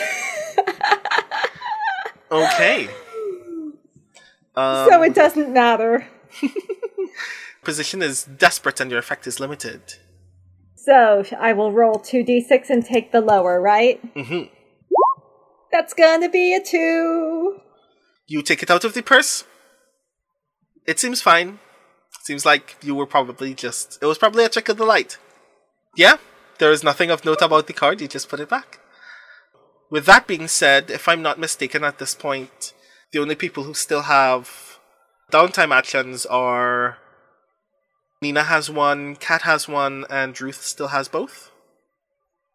Okay. 2.33 2.89
Um, 4.55 4.89
so 4.89 5.03
it 5.03 5.13
doesn't 5.13 5.53
matter. 5.53 6.07
position 7.63 8.01
is 8.01 8.23
desperate 8.23 8.79
and 8.79 8.89
your 8.89 8.99
effect 8.99 9.27
is 9.27 9.39
limited. 9.39 9.81
So 10.75 11.23
I 11.39 11.53
will 11.53 11.71
roll 11.71 11.95
2d6 11.95 12.69
and 12.69 12.83
take 12.83 13.11
the 13.11 13.21
lower, 13.21 13.61
right? 13.61 14.01
hmm 14.15 14.43
That's 15.71 15.93
gonna 15.93 16.27
be 16.27 16.55
a 16.55 16.63
2. 16.63 17.59
You 18.27 18.41
take 18.41 18.63
it 18.63 18.71
out 18.71 18.83
of 18.83 18.95
the 18.95 19.03
purse. 19.03 19.43
It 20.85 20.99
seems 20.99 21.21
fine. 21.21 21.59
Seems 22.23 22.45
like 22.45 22.75
you 22.81 22.95
were 22.95 23.05
probably 23.05 23.53
just. 23.53 23.99
It 24.01 24.05
was 24.05 24.17
probably 24.17 24.45
a 24.45 24.49
trick 24.49 24.69
of 24.69 24.77
the 24.77 24.85
light. 24.85 25.17
Yeah, 25.95 26.17
there 26.59 26.71
is 26.71 26.83
nothing 26.83 27.11
of 27.11 27.25
note 27.25 27.41
about 27.41 27.67
the 27.67 27.73
card, 27.73 28.01
you 28.01 28.07
just 28.07 28.29
put 28.29 28.39
it 28.39 28.49
back. 28.49 28.79
With 29.91 30.05
that 30.05 30.27
being 30.27 30.47
said, 30.47 30.89
if 30.89 31.07
I'm 31.07 31.21
not 31.21 31.37
mistaken 31.37 31.83
at 31.83 31.99
this 31.99 32.15
point, 32.15 32.73
the 33.11 33.19
only 33.19 33.35
people 33.35 33.63
who 33.63 33.73
still 33.73 34.03
have 34.03 34.79
downtime 35.31 35.75
actions 35.75 36.25
are. 36.25 36.97
Nina 38.21 38.43
has 38.43 38.69
one, 38.69 39.17
Kat 39.17 39.41
has 39.41 39.67
one, 39.67 40.05
and 40.09 40.39
Ruth 40.39 40.63
still 40.63 40.87
has 40.87 41.07
both? 41.07 41.51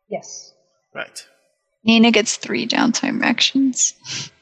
yes. 0.09 0.53
Right. 0.95 1.27
Nina 1.85 2.11
gets 2.11 2.37
three 2.37 2.67
downtime 2.67 3.23
actions. 3.23 3.95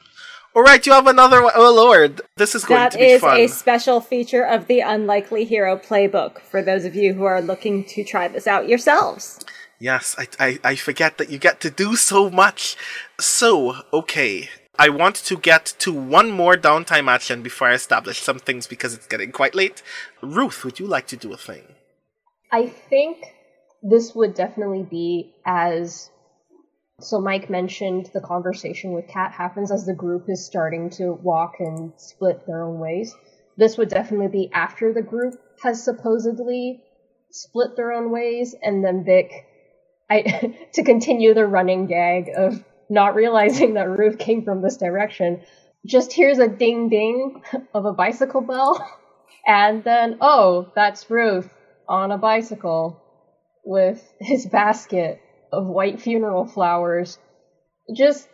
Alright, 0.57 0.87
you 0.87 0.93
have 0.93 1.05
another 1.05 1.43
one. 1.43 1.53
Oh 1.55 1.71
lord, 1.71 2.19
this 2.37 2.55
is 2.55 2.65
going 2.65 2.79
That 2.79 2.93
to 2.93 2.97
be 2.97 3.05
is 3.05 3.21
fun. 3.21 3.39
a 3.39 3.47
special 3.47 4.01
feature 4.01 4.43
of 4.43 4.65
the 4.65 4.79
Unlikely 4.79 5.45
Hero 5.45 5.77
playbook 5.77 6.39
for 6.41 6.63
those 6.63 6.83
of 6.83 6.95
you 6.95 7.13
who 7.13 7.25
are 7.25 7.43
looking 7.43 7.83
to 7.89 8.03
try 8.03 8.27
this 8.27 8.47
out 8.47 8.67
yourselves. 8.67 9.39
Yes, 9.79 10.15
I, 10.17 10.25
I, 10.39 10.59
I 10.63 10.75
forget 10.75 11.19
that 11.19 11.29
you 11.29 11.37
get 11.37 11.61
to 11.61 11.69
do 11.69 11.95
so 11.95 12.31
much. 12.31 12.75
So, 13.19 13.83
okay. 13.93 14.49
I 14.79 14.89
want 14.89 15.17
to 15.17 15.37
get 15.37 15.75
to 15.77 15.93
one 15.93 16.31
more 16.31 16.55
downtime 16.55 17.07
action 17.07 17.43
before 17.43 17.67
I 17.67 17.73
establish 17.75 18.19
some 18.19 18.39
things 18.39 18.65
because 18.65 18.95
it's 18.95 19.05
getting 19.05 19.31
quite 19.31 19.53
late. 19.53 19.83
Ruth, 20.23 20.65
would 20.65 20.79
you 20.79 20.87
like 20.87 21.05
to 21.09 21.17
do 21.17 21.33
a 21.33 21.37
thing? 21.37 21.75
I 22.51 22.69
think 22.89 23.17
this 23.83 24.15
would 24.15 24.33
definitely 24.33 24.81
be 24.89 25.35
as. 25.45 26.09
So, 26.99 27.21
Mike 27.21 27.47
mentioned 27.47 28.09
the 28.11 28.21
conversation 28.21 28.91
with 28.91 29.07
Kat 29.07 29.31
happens 29.31 29.71
as 29.71 29.85
the 29.85 29.93
group 29.93 30.27
is 30.29 30.43
starting 30.43 30.89
to 30.91 31.13
walk 31.13 31.57
and 31.59 31.93
split 31.97 32.47
their 32.47 32.63
own 32.63 32.79
ways. 32.79 33.15
This 33.55 33.77
would 33.77 33.89
definitely 33.89 34.29
be 34.29 34.49
after 34.51 34.91
the 34.91 35.03
group 35.03 35.35
has 35.61 35.83
supposedly 35.83 36.81
split 37.29 37.75
their 37.75 37.91
own 37.91 38.09
ways, 38.09 38.55
and 38.63 38.83
then 38.83 39.03
Vic, 39.05 39.31
I 40.09 40.55
to 40.73 40.83
continue 40.83 41.35
the 41.35 41.45
running 41.45 41.85
gag 41.85 42.31
of 42.35 42.63
not 42.89 43.13
realizing 43.13 43.75
that 43.75 43.89
Ruth 43.89 44.17
came 44.17 44.43
from 44.43 44.63
this 44.63 44.77
direction, 44.77 45.41
just 45.85 46.11
hears 46.11 46.39
a 46.39 46.47
ding 46.47 46.89
ding 46.89 47.43
of 47.75 47.85
a 47.85 47.93
bicycle 47.93 48.41
bell, 48.41 48.83
and 49.45 49.83
then 49.83 50.17
oh, 50.19 50.71
that's 50.73 51.11
Ruth 51.11 51.47
on 51.87 52.11
a 52.11 52.17
bicycle 52.17 52.99
with 53.63 54.03
his 54.19 54.47
basket 54.47 55.21
of 55.51 55.67
white 55.67 56.01
funeral 56.01 56.45
flowers, 56.45 57.17
just 57.95 58.27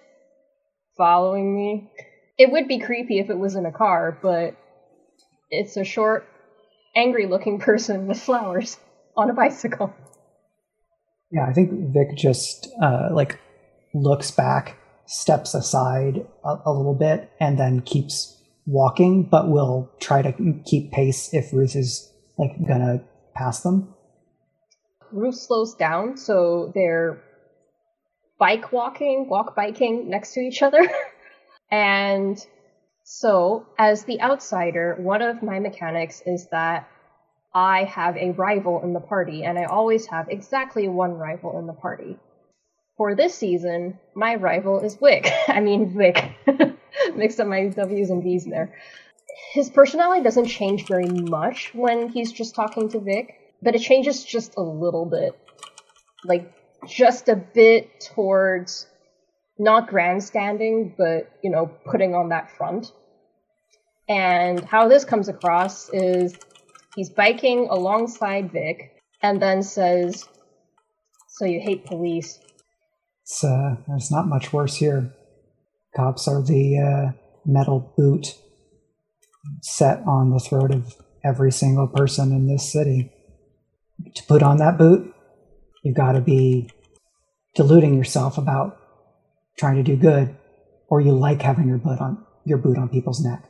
following 0.98 1.56
me. 1.56 1.90
It 2.38 2.52
would 2.52 2.68
be 2.68 2.80
creepy 2.80 3.20
if 3.20 3.30
it 3.30 3.38
was 3.38 3.56
in 3.56 3.66
a 3.66 3.72
car, 3.72 4.18
but 4.22 4.56
it's 5.50 5.78
a 5.78 5.84
short, 5.84 6.28
angry 6.96 7.28
looking 7.28 7.60
person 7.60 8.08
with 8.08 8.20
flowers 8.20 8.78
on 9.16 9.30
a 9.30 9.34
bicycle. 9.34 9.94
Yeah, 11.32 11.48
I 11.48 11.54
think 11.54 11.94
Vic 11.94 12.16
just 12.16 12.70
uh, 12.82 13.10
like 13.12 13.40
looks 13.94 14.32
back, 14.32 14.78
steps 15.06 15.54
aside 15.54 16.26
a, 16.44 16.58
a 16.66 16.72
little 16.72 16.96
bit, 16.96 17.32
and 17.40 17.58
then 17.58 17.82
keeps 17.82 18.40
walking, 18.66 19.24
but 19.24 19.50
will 19.50 19.92
try 20.00 20.22
to 20.22 20.62
keep 20.66 20.92
pace 20.92 21.34
if 21.34 21.52
Ruth 21.54 21.76
is 21.76 22.12
like 22.38 22.52
gonna 22.68 23.04
pass 23.36 23.62
them. 23.62 23.94
Ruth 25.14 25.36
slows 25.36 25.76
down, 25.76 26.18
so 26.18 26.72
they're 26.74 27.22
bike 28.40 28.72
walking, 28.72 29.30
walk 29.30 29.56
biking 29.56 30.10
next 30.10 30.34
to 30.34 30.40
each 30.42 30.62
other. 30.62 30.88
and 31.72 32.38
so, 33.04 33.66
as 33.78 34.04
the 34.06 34.22
outsider, 34.22 34.96
one 35.00 35.22
of 35.22 35.44
my 35.44 35.60
mechanics 35.60 36.22
is 36.26 36.48
that 36.52 36.90
I 37.54 37.84
have 37.84 38.18
a 38.18 38.32
rival 38.32 38.82
in 38.82 38.94
the 38.94 39.00
party, 39.00 39.44
and 39.44 39.60
I 39.60 39.66
always 39.66 40.08
have 40.08 40.30
exactly 40.30 40.88
one 40.88 41.14
rival 41.14 41.60
in 41.60 41.68
the 41.68 41.74
party. 41.74 42.18
For 42.98 43.16
this 43.16 43.36
season, 43.36 44.00
my 44.16 44.36
rival 44.36 44.80
is 44.80 45.00
Wick. 45.00 45.30
I 45.48 45.60
mean, 45.60 45.96
Vic. 45.96 46.32
Mixed 47.16 47.40
up 47.40 47.48
my 47.48 47.68
W's 47.68 48.10
and 48.10 48.24
V's 48.24 48.46
there. 48.46 48.74
His 49.52 49.70
personality 49.70 50.24
doesn't 50.24 50.48
change 50.48 50.88
very 50.88 51.08
much 51.08 51.74
when 51.76 52.10
he's 52.10 52.32
just 52.32 52.56
talking 52.56 52.90
to 52.90 53.00
Vic, 53.00 53.36
but 53.64 53.76
it 53.76 53.80
changes 53.80 54.24
just 54.24 54.56
a 54.58 54.62
little 54.62 55.06
bit. 55.06 55.34
Like, 56.24 56.54
just 56.88 57.30
a 57.30 57.36
bit 57.36 58.02
towards 58.14 58.88
not 59.58 59.88
grandstanding, 59.88 60.94
but, 60.98 61.32
you 61.42 61.50
know, 61.50 61.68
putting 61.86 62.16
on 62.16 62.30
that 62.30 62.52
front. 62.58 62.92
And 64.10 64.64
how 64.66 64.88
this 64.90 65.06
comes 65.06 65.30
across 65.30 65.90
is 65.90 66.36
he's 66.96 67.10
biking 67.10 67.68
alongside 67.70 68.52
Vic 68.52 69.02
and 69.22 69.42
then 69.42 69.64
says, 69.64 70.28
So 71.30 71.46
you 71.46 71.62
hate 71.62 71.86
police? 71.86 72.40
It's, 73.22 73.44
uh, 73.44 73.78
there's 73.88 74.12
not 74.12 74.28
much 74.28 74.52
worse 74.52 74.76
here. 74.76 75.14
Cops 75.96 76.28
are 76.28 76.42
the 76.42 76.80
uh, 76.80 77.12
metal 77.46 77.94
boot 77.98 78.36
set 79.62 80.00
on 80.06 80.32
the 80.32 80.40
throat 80.40 80.74
of 80.74 80.96
every 81.24 81.52
single 81.52 81.88
person 81.88 82.32
in 82.32 82.48
this 82.48 82.72
city. 82.72 83.12
To 84.16 84.24
put 84.24 84.44
on 84.44 84.58
that 84.58 84.78
boot, 84.78 85.14
you've 85.84 85.96
got 85.96 86.14
to 86.14 86.22
be 86.22 86.70
deluding 87.56 87.96
yourself 87.96 88.38
about 88.38 88.78
trying 89.58 89.76
to 89.76 89.84
do 89.84 89.96
good, 89.96 90.36
or 90.88 91.02
you 91.02 91.12
like 91.12 91.42
having 91.42 91.68
your 91.68 91.78
boot 91.78 92.00
on 92.00 92.26
your 92.46 92.58
boot 92.58 92.78
on 92.78 92.90
people's 92.90 93.24
neck. 93.24 93.50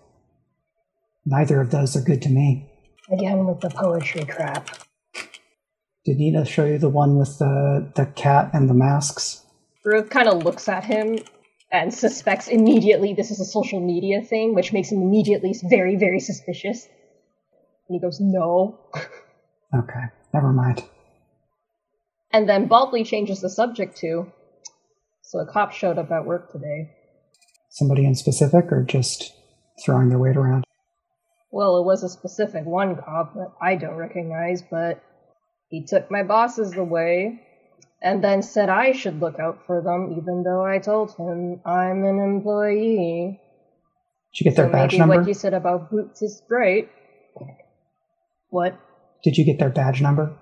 Neither 1.25 1.61
of 1.61 1.71
those 1.71 1.95
are 1.95 2.01
good 2.01 2.21
to 2.23 2.29
me. 2.29 2.69
Again 3.11 3.45
with 3.45 3.61
the 3.61 3.69
poetry 3.69 4.25
crap. 4.25 4.69
Did 6.05 6.17
Nina 6.17 6.45
show 6.45 6.65
you 6.65 6.77
the 6.77 6.89
one 6.89 7.17
with 7.17 7.39
the 7.39 7.91
the 7.95 8.05
cat 8.05 8.49
and 8.53 8.69
the 8.69 8.73
masks? 8.73 9.45
Ruth 9.85 10.09
kind 10.09 10.27
of 10.27 10.43
looks 10.43 10.67
at 10.67 10.85
him 10.85 11.19
and 11.71 11.93
suspects 11.93 12.47
immediately 12.47 13.13
this 13.13 13.31
is 13.31 13.39
a 13.39 13.45
social 13.45 13.79
media 13.79 14.21
thing, 14.21 14.53
which 14.53 14.71
makes 14.71 14.91
him 14.91 15.01
immediately 15.01 15.55
very, 15.63 15.95
very 15.95 16.19
suspicious. 16.19 16.87
And 17.89 17.95
he 17.95 17.99
goes, 17.99 18.19
No. 18.21 18.79
Okay, 19.75 20.03
never 20.33 20.51
mind. 20.51 20.83
And 22.31 22.49
then 22.49 22.67
baldly 22.67 23.03
changes 23.03 23.41
the 23.41 23.49
subject 23.49 23.97
to, 23.97 24.31
So 25.21 25.39
a 25.39 25.45
cop 25.45 25.71
showed 25.71 25.97
up 25.97 26.11
at 26.11 26.25
work 26.25 26.51
today. 26.51 26.91
Somebody 27.69 28.05
in 28.05 28.15
specific, 28.15 28.71
or 28.71 28.83
just 28.83 29.33
throwing 29.83 30.09
their 30.09 30.19
weight 30.19 30.37
around? 30.37 30.63
Well, 31.51 31.77
it 31.77 31.85
was 31.85 32.03
a 32.03 32.09
specific 32.09 32.65
one 32.65 32.95
cop 32.95 33.35
that 33.35 33.51
I 33.61 33.75
don't 33.75 33.95
recognize, 33.95 34.63
but 34.63 35.01
he 35.69 35.85
took 35.85 36.09
my 36.09 36.23
bosses 36.23 36.75
away 36.75 37.41
and 38.01 38.23
then 38.23 38.41
said 38.41 38.69
I 38.69 38.91
should 38.91 39.19
look 39.19 39.39
out 39.39 39.65
for 39.65 39.81
them, 39.81 40.15
even 40.17 40.43
though 40.43 40.65
I 40.65 40.79
told 40.79 41.15
him 41.15 41.61
I'm 41.65 42.03
an 42.03 42.19
employee. 42.19 43.39
Did 44.33 44.39
you 44.39 44.43
get 44.51 44.55
their 44.55 44.67
so 44.67 44.71
badge 44.71 44.91
maybe 44.93 44.99
number? 44.99 45.17
what 45.17 45.27
you 45.27 45.33
said 45.33 45.53
about 45.53 45.91
boots 45.91 46.21
is 46.21 46.41
great. 46.47 46.89
What? 48.49 48.77
Did 49.23 49.37
you 49.37 49.45
get 49.45 49.59
their 49.59 49.69
badge 49.69 50.01
number? 50.01 50.35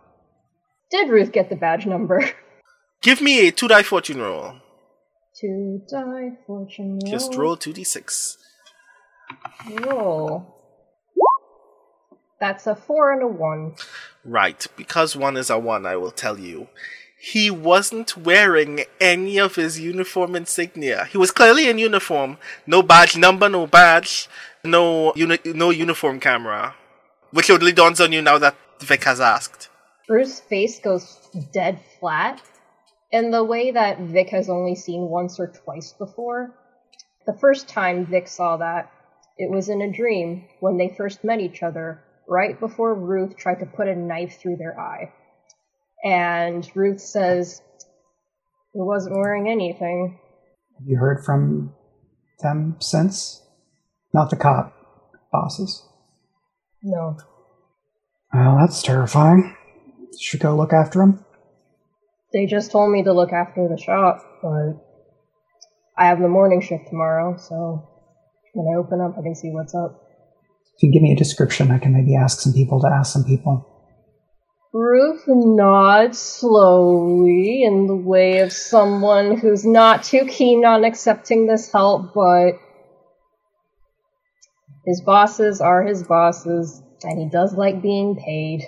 Did 0.90 1.10
Ruth 1.10 1.32
get 1.32 1.50
the 1.50 1.56
badge 1.56 1.86
number? 1.86 2.24
Give 3.02 3.22
me 3.22 3.48
a 3.48 3.52
two 3.52 3.68
die 3.68 3.84
fortune 3.84 4.20
roll. 4.22 4.56
Two 5.40 5.82
die 5.90 6.38
fortune 6.46 7.00
roll. 7.02 7.12
Just 7.12 7.36
roll 7.36 7.56
2d6. 7.58 8.38
Roll. 9.86 10.56
That's 12.40 12.66
a 12.66 12.76
four 12.76 13.14
and 13.14 13.22
a 13.22 13.28
one. 13.28 13.76
Right, 14.26 14.66
because 14.76 15.16
one 15.16 15.38
is 15.38 15.50
a 15.52 15.60
one, 15.60 15.86
I 15.86 15.96
will 15.96 16.12
tell 16.12 16.40
you. 16.40 16.68
He 17.20 17.52
wasn't 17.52 18.18
wearing 18.18 18.82
any 19.00 19.40
of 19.40 19.56
his 19.56 19.80
uniform 19.80 20.36
insignia. 20.36 21.06
He 21.06 21.20
was 21.20 21.30
clearly 21.30 21.70
in 21.70 21.78
uniform. 21.78 22.40
No 22.66 22.82
badge 22.82 23.16
number, 23.16 23.48
no 23.48 23.68
badge, 23.68 24.28
no 24.64 25.14
uni- 25.16 25.38
no 25.46 25.70
uniform 25.70 26.20
camera. 26.20 26.74
Which 27.30 27.52
only 27.52 27.72
dawns 27.74 28.02
on 28.02 28.12
you 28.12 28.24
now 28.24 28.40
that 28.40 28.56
Vic 28.82 29.04
has 29.04 29.20
asked. 29.20 29.70
Bruce's 30.08 30.40
face 30.40 30.80
goes 30.80 31.18
dead 31.54 31.80
flat 32.00 32.42
in 33.12 33.32
the 33.32 33.44
way 33.44 33.72
that 33.72 34.00
Vic 34.00 34.30
has 34.30 34.50
only 34.50 34.76
seen 34.76 35.02
once 35.10 35.40
or 35.40 35.48
twice 35.48 35.94
before. 35.94 36.56
The 37.26 37.38
first 37.40 37.70
time 37.70 38.06
Vic 38.06 38.28
saw 38.28 38.58
that, 38.58 38.92
it 39.38 39.50
was 39.50 39.70
in 39.70 39.82
a 39.82 39.92
dream 39.92 40.46
when 40.60 40.78
they 40.78 40.94
first 40.96 41.24
met 41.24 41.40
each 41.40 41.64
other, 41.64 42.04
right 42.28 42.60
before 42.60 42.94
Ruth 42.94 43.38
tried 43.38 43.60
to 43.60 43.66
put 43.66 43.88
a 43.88 43.96
knife 43.96 44.40
through 44.40 44.58
their 44.58 44.80
eye. 44.80 45.12
And 46.04 46.70
Ruth 46.76 47.00
says, 47.00 47.62
He 48.74 48.80
wasn't 48.80 49.16
wearing 49.16 49.50
anything. 49.50 50.20
Have 50.78 50.88
you 50.88 50.98
heard 50.98 51.24
from 51.24 51.74
them 52.40 52.78
since? 52.80 53.42
Not 54.14 54.30
the 54.30 54.36
cop 54.36 54.74
bosses. 55.32 55.86
No. 56.84 57.18
Well, 58.34 58.58
that's 58.60 58.82
terrifying. 58.82 59.56
Should 60.20 60.40
go 60.40 60.56
look 60.56 60.74
after 60.74 61.02
him. 61.02 61.26
They 62.34 62.46
just 62.46 62.72
told 62.72 62.92
me 62.92 63.04
to 63.04 63.14
look 63.14 63.34
after 63.34 63.68
the 63.68 63.82
shop, 63.82 64.24
but 64.42 64.80
I 65.98 66.08
have 66.08 66.22
the 66.22 66.30
morning 66.30 66.62
shift 66.62 66.88
tomorrow, 66.90 67.38
so 67.38 67.90
when 68.54 68.74
I 68.74 68.78
open 68.78 69.02
up, 69.02 69.18
I 69.18 69.22
can 69.22 69.36
see 69.36 69.50
what's 69.50 69.76
up. 69.76 70.02
If 70.78 70.84
you 70.84 70.92
give 70.92 71.02
me 71.02 71.12
a 71.12 71.18
description, 71.18 71.72
I 71.72 71.78
can 71.78 71.94
maybe 71.94 72.16
ask 72.16 72.40
some 72.40 72.54
people 72.54 72.80
to 72.82 72.88
ask 72.88 73.12
some 73.12 73.26
people. 73.26 73.68
Ruth 74.74 75.24
nods 75.28 76.18
slowly 76.18 77.64
in 77.64 77.88
the 77.88 77.96
way 77.96 78.40
of 78.40 78.54
someone 78.54 79.38
who's 79.38 79.66
not 79.66 80.04
too 80.04 80.26
keen 80.26 80.64
on 80.64 80.86
accepting 80.86 81.46
this 81.46 81.70
help, 81.70 82.14
but 82.14 82.54
his 84.86 85.02
bosses 85.02 85.60
are 85.60 85.84
his 85.84 86.04
bosses, 86.04 86.82
and 87.04 87.20
he 87.20 87.30
does 87.30 87.54
like 87.54 87.82
being 87.82 88.16
paid. 88.16 88.64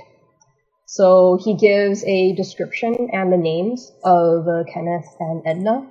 So 0.86 1.40
he 1.44 1.56
gives 1.56 2.04
a 2.04 2.34
description 2.36 3.10
and 3.12 3.32
the 3.32 3.38
names 3.38 3.92
of 4.04 4.48
uh, 4.48 4.64
Kenneth 4.72 5.08
and 5.20 5.42
Edna 5.46 5.90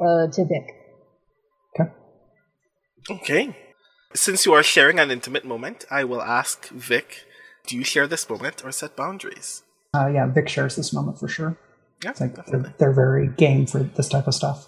uh, 0.00 0.26
to 0.28 0.44
Vic. 0.44 0.74
Okay. 1.78 1.90
Okay. 3.10 3.56
Since 4.14 4.46
you 4.46 4.52
are 4.52 4.62
sharing 4.62 4.98
an 4.98 5.10
intimate 5.10 5.44
moment, 5.44 5.84
I 5.90 6.04
will 6.04 6.22
ask 6.22 6.68
Vic, 6.68 7.24
do 7.66 7.76
you 7.76 7.84
share 7.84 8.06
this 8.06 8.28
moment 8.28 8.64
or 8.64 8.72
set 8.72 8.96
boundaries? 8.96 9.62
Uh, 9.94 10.08
yeah, 10.08 10.26
Vic 10.26 10.48
shares 10.48 10.76
this 10.76 10.92
moment 10.92 11.18
for 11.18 11.28
sure. 11.28 11.58
Yeah, 12.02 12.10
It's 12.10 12.20
like 12.20 12.34
definitely. 12.34 12.62
they're, 12.62 12.74
they're 12.78 12.92
very 12.94 13.28
game 13.28 13.66
for 13.66 13.82
this 13.82 14.08
type 14.08 14.26
of 14.26 14.34
stuff. 14.34 14.66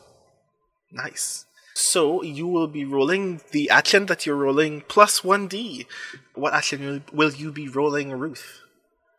Nice. 0.92 1.46
So 1.74 2.22
you 2.22 2.46
will 2.46 2.68
be 2.68 2.84
rolling 2.84 3.40
the 3.50 3.68
action 3.70 4.06
that 4.06 4.24
you're 4.24 4.36
rolling 4.36 4.82
plus 4.82 5.20
1d. 5.22 5.86
What 6.34 6.54
action 6.54 7.04
will- 7.12 7.32
you 7.32 7.50
be 7.52 7.68
rolling, 7.68 8.12
Ruth? 8.12 8.60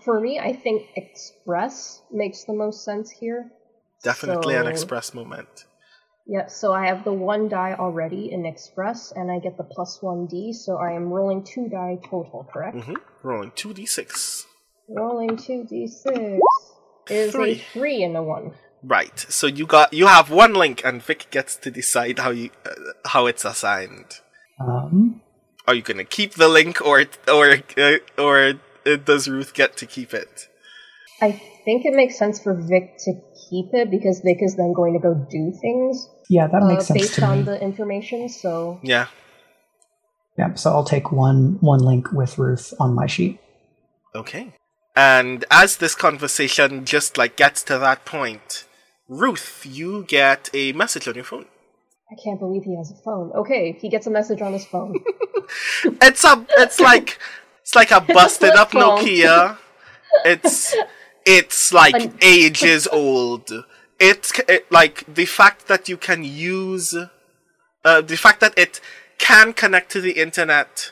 For 0.03 0.19
me, 0.21 0.39
I 0.39 0.53
think 0.53 0.87
Express 0.95 2.01
makes 2.11 2.45
the 2.45 2.53
most 2.53 2.83
sense 2.85 3.09
here. 3.09 3.51
Definitely 4.03 4.55
an 4.55 4.67
express 4.67 5.13
moment. 5.13 5.65
Yeah, 6.27 6.47
so 6.47 6.73
I 6.73 6.87
have 6.87 7.03
the 7.03 7.13
one 7.13 7.49
die 7.49 7.75
already 7.77 8.31
in 8.31 8.45
Express, 8.45 9.11
and 9.11 9.31
I 9.31 9.39
get 9.39 9.57
the 9.57 9.63
plus 9.63 10.01
one 10.01 10.25
D, 10.27 10.53
so 10.53 10.77
I 10.77 10.91
am 10.93 11.11
rolling 11.11 11.43
two 11.43 11.67
die 11.69 11.97
total, 12.09 12.47
correct? 12.51 12.77
hmm 12.83 12.93
Rolling 13.23 13.51
2d6. 13.51 14.45
Rolling 14.89 15.35
two 15.37 15.65
D 15.65 15.87
six 15.87 16.17
is 17.09 17.31
Three. 17.31 17.51
a 17.53 17.55
three 17.73 18.03
and 18.03 18.15
a 18.15 18.23
one. 18.23 18.53
Right. 18.83 19.17
So 19.29 19.47
you 19.47 19.65
got 19.65 19.93
you 19.93 20.07
have 20.07 20.29
one 20.29 20.53
link, 20.53 20.83
and 20.85 21.01
Vic 21.01 21.27
gets 21.31 21.55
to 21.57 21.71
decide 21.71 22.19
how 22.19 22.29
you 22.31 22.49
uh, 22.65 22.71
how 23.05 23.25
it's 23.25 23.45
assigned. 23.45 24.21
Um, 24.59 25.21
Are 25.67 25.73
you 25.73 25.81
gonna 25.81 26.05
keep 26.05 26.33
the 26.33 26.47
link, 26.47 26.81
or 26.81 27.05
or 27.27 27.57
uh, 27.77 27.97
or 28.17 28.53
uh, 28.85 28.95
does 28.97 29.27
Ruth 29.27 29.53
get 29.53 29.75
to 29.77 29.85
keep 29.85 30.13
it? 30.13 30.47
I 31.21 31.31
think 31.63 31.85
it 31.85 31.93
makes 31.95 32.17
sense 32.19 32.41
for 32.43 32.53
Vic 32.53 32.97
to 33.05 33.13
keep 33.49 33.73
it 33.73 33.89
because 33.89 34.19
Vic 34.19 34.37
is 34.41 34.55
then 34.57 34.73
going 34.73 34.93
to 34.93 34.99
go 34.99 35.13
do 35.13 35.53
things 35.61 36.09
yeah, 36.29 36.47
that 36.47 36.63
uh, 36.63 36.67
makes 36.67 36.85
sense 36.87 37.01
based 37.01 37.15
to 37.15 37.25
on 37.25 37.37
me. 37.39 37.43
the 37.43 37.61
information. 37.61 38.29
So 38.29 38.79
Yeah. 38.83 39.07
Yeah, 40.37 40.53
so 40.55 40.71
I'll 40.71 40.83
take 40.83 41.11
one 41.11 41.57
one 41.61 41.79
link 41.79 42.11
with 42.11 42.37
Ruth 42.37 42.73
on 42.79 42.93
my 42.93 43.07
sheet. 43.07 43.39
Okay. 44.13 44.53
And 44.95 45.43
as 45.51 45.77
this 45.77 45.93
conversation 45.95 46.85
just 46.85 47.17
like 47.17 47.35
gets 47.35 47.63
to 47.63 47.77
that 47.79 48.05
point, 48.05 48.65
Ruth, 49.07 49.65
you 49.69 50.05
get 50.05 50.49
a 50.53 50.71
message 50.73 51.07
on 51.07 51.15
your 51.15 51.23
phone. 51.23 51.45
I 52.11 52.15
can't 52.23 52.39
believe 52.39 52.63
he 52.63 52.75
has 52.77 52.91
a 52.91 52.95
phone. 53.03 53.31
Okay, 53.33 53.73
he 53.73 53.89
gets 53.89 54.07
a 54.07 54.11
message 54.11 54.41
on 54.41 54.53
his 54.53 54.65
phone. 54.65 54.95
It's 56.01 56.23
a 56.23 56.43
it's 56.57 56.79
like 56.79 57.19
it's 57.61 57.75
like 57.75 57.91
a 57.91 58.01
busted 58.01 58.55
up. 58.55 58.71
Nokia. 58.71 59.57
It's 60.23 60.75
it's 61.25 61.71
like 61.71 62.11
ages 62.23 62.87
old. 62.87 63.51
It's 63.99 64.39
it, 64.47 64.71
like 64.71 65.03
the 65.13 65.25
fact 65.25 65.67
that 65.67 65.87
you 65.87 65.97
can 65.97 66.23
use 66.23 66.95
uh, 66.95 68.01
the 68.01 68.17
fact 68.17 68.39
that 68.39 68.57
it 68.57 68.81
can 69.17 69.53
connect 69.53 69.91
to 69.91 70.01
the 70.01 70.13
internet 70.13 70.91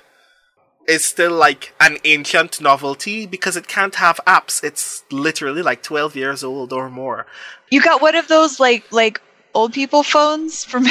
is 0.87 1.05
still 1.05 1.31
like 1.31 1.73
an 1.79 1.97
ancient 2.03 2.59
novelty 2.61 3.25
because 3.25 3.55
it 3.55 3.67
can't 3.67 3.95
have 3.95 4.19
apps. 4.27 4.63
It's 4.63 5.03
literally 5.11 5.61
like 5.61 5.81
12 5.83 6.15
years 6.15 6.43
old 6.43 6.73
or 6.73 6.89
more. 6.89 7.25
You 7.71 7.81
got 7.81 8.01
one 8.01 8.15
of 8.15 8.27
those 8.27 8.59
like 8.59 8.91
like 8.91 9.21
old 9.53 9.73
people 9.73 10.03
phones 10.03 10.63
from 10.63 10.85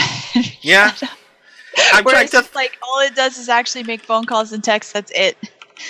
Yeah. 0.60 0.94
I'm 1.92 2.04
where 2.04 2.14
trying 2.14 2.26
to 2.26 2.32
just 2.32 2.54
like 2.54 2.78
all 2.82 3.00
it 3.00 3.14
does 3.14 3.38
is 3.38 3.48
actually 3.48 3.84
make 3.84 4.02
phone 4.02 4.24
calls 4.24 4.52
and 4.52 4.62
text. 4.62 4.92
That's 4.92 5.12
it. 5.14 5.36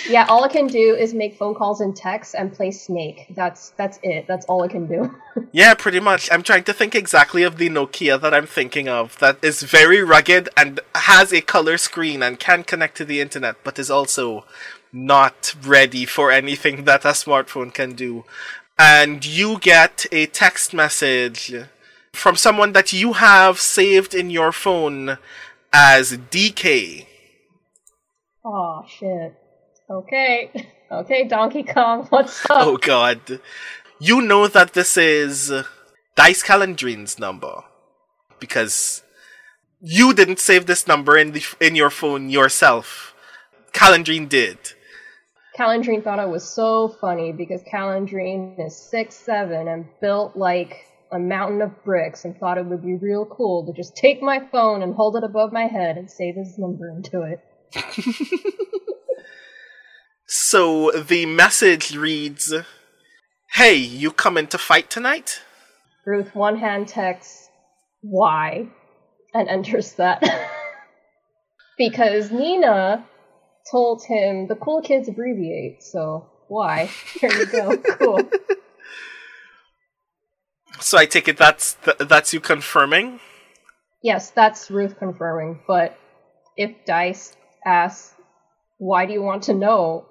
Yeah, 0.07 0.25
all 0.29 0.43
it 0.43 0.51
can 0.51 0.67
do 0.67 0.95
is 0.95 1.13
make 1.13 1.35
phone 1.37 1.55
calls 1.55 1.81
and 1.81 1.95
texts 1.95 2.33
and 2.33 2.53
play 2.53 2.71
Snake. 2.71 3.27
That's 3.31 3.69
that's 3.71 3.99
it. 4.03 4.27
That's 4.27 4.45
all 4.45 4.63
it 4.63 4.71
can 4.71 4.87
do. 4.87 5.15
Yeah, 5.51 5.73
pretty 5.73 5.99
much. 5.99 6.31
I'm 6.31 6.43
trying 6.43 6.63
to 6.65 6.73
think 6.73 6.95
exactly 6.95 7.43
of 7.43 7.57
the 7.57 7.69
Nokia 7.69 8.19
that 8.21 8.33
I'm 8.33 8.45
thinking 8.47 8.87
of 8.87 9.17
that 9.19 9.43
is 9.43 9.61
very 9.63 10.03
rugged 10.03 10.49
and 10.57 10.79
has 10.95 11.31
a 11.31 11.41
color 11.41 11.77
screen 11.77 12.23
and 12.23 12.39
can 12.39 12.63
connect 12.63 12.97
to 12.97 13.05
the 13.05 13.19
internet, 13.19 13.55
but 13.63 13.77
is 13.77 13.89
also 13.91 14.45
not 14.91 15.55
ready 15.63 16.05
for 16.05 16.31
anything 16.31 16.83
that 16.85 17.05
a 17.05 17.09
smartphone 17.09 17.73
can 17.73 17.93
do. 17.93 18.25
And 18.77 19.25
you 19.25 19.59
get 19.59 20.05
a 20.11 20.25
text 20.27 20.73
message 20.73 21.53
from 22.13 22.35
someone 22.35 22.73
that 22.73 22.93
you 22.93 23.13
have 23.13 23.59
saved 23.59 24.13
in 24.13 24.29
your 24.29 24.51
phone 24.51 25.17
as 25.71 26.17
DK. 26.31 27.05
oh 28.45 28.85
shit. 28.87 29.35
Okay. 29.89 30.51
Okay, 30.93 31.27
Donkey 31.27 31.63
Kong, 31.63 32.05
what's 32.09 32.45
up? 32.51 32.67
Oh 32.67 32.77
god. 32.77 33.39
You 33.99 34.21
know 34.21 34.47
that 34.47 34.73
this 34.73 34.95
is 34.95 35.51
Dice 36.15 36.43
Calandrine's 36.43 37.17
number 37.17 37.63
because 38.39 39.01
you 39.81 40.13
didn't 40.13 40.37
save 40.37 40.67
this 40.67 40.85
number 40.87 41.17
in 41.17 41.31
the 41.31 41.43
in 41.59 41.75
your 41.75 41.89
phone 41.89 42.29
yourself. 42.29 43.15
Calandrine 43.71 44.29
did. 44.29 44.59
Calandrine 45.57 46.03
thought 46.03 46.19
it 46.19 46.29
was 46.29 46.47
so 46.47 46.89
funny 46.89 47.31
because 47.31 47.63
Calandrine 47.63 48.63
is 48.63 48.77
six 48.77 49.15
seven 49.15 49.67
and 49.67 49.87
built 49.99 50.35
like 50.35 50.85
a 51.11 51.17
mountain 51.17 51.63
of 51.63 51.83
bricks 51.83 52.23
and 52.23 52.37
thought 52.37 52.59
it 52.59 52.65
would 52.67 52.83
be 52.83 52.95
real 52.95 53.25
cool 53.25 53.65
to 53.65 53.73
just 53.73 53.95
take 53.95 54.21
my 54.21 54.45
phone 54.51 54.83
and 54.83 54.93
hold 54.93 55.15
it 55.15 55.23
above 55.23 55.51
my 55.51 55.65
head 55.65 55.97
and 55.97 56.11
save 56.11 56.35
his 56.35 56.57
number 56.59 56.87
into 56.89 57.23
it. 57.23 57.39
So 60.27 60.91
the 60.91 61.25
message 61.25 61.95
reads, 61.95 62.53
"Hey, 63.51 63.75
you 63.75 64.11
coming 64.11 64.47
to 64.47 64.57
fight 64.57 64.89
tonight?" 64.89 65.41
Ruth 66.05 66.33
one 66.35 66.57
hand 66.57 66.87
texts 66.87 67.49
why 68.01 68.67
and 69.33 69.47
enters 69.47 69.93
that. 69.93 70.21
because 71.77 72.31
Nina 72.31 73.05
told 73.71 74.03
him 74.03 74.47
the 74.47 74.55
cool 74.55 74.81
kids 74.81 75.07
abbreviate, 75.07 75.81
so 75.83 76.29
why? 76.47 76.85
Here 77.19 77.31
you 77.31 77.45
go. 77.45 77.77
Cool. 77.77 78.29
So 80.79 80.97
I 80.97 81.05
take 81.05 81.27
it 81.27 81.37
that's 81.37 81.75
th- 81.85 81.97
that's 81.97 82.33
you 82.33 82.41
confirming. 82.41 83.19
Yes, 84.01 84.31
that's 84.31 84.69
Ruth 84.69 84.97
confirming, 84.97 85.61
but 85.65 85.97
if 86.57 86.71
Dice 86.85 87.35
asks, 87.65 88.13
why 88.79 89.05
do 89.05 89.13
you 89.13 89.21
want 89.21 89.43
to 89.43 89.53
know? 89.53 90.05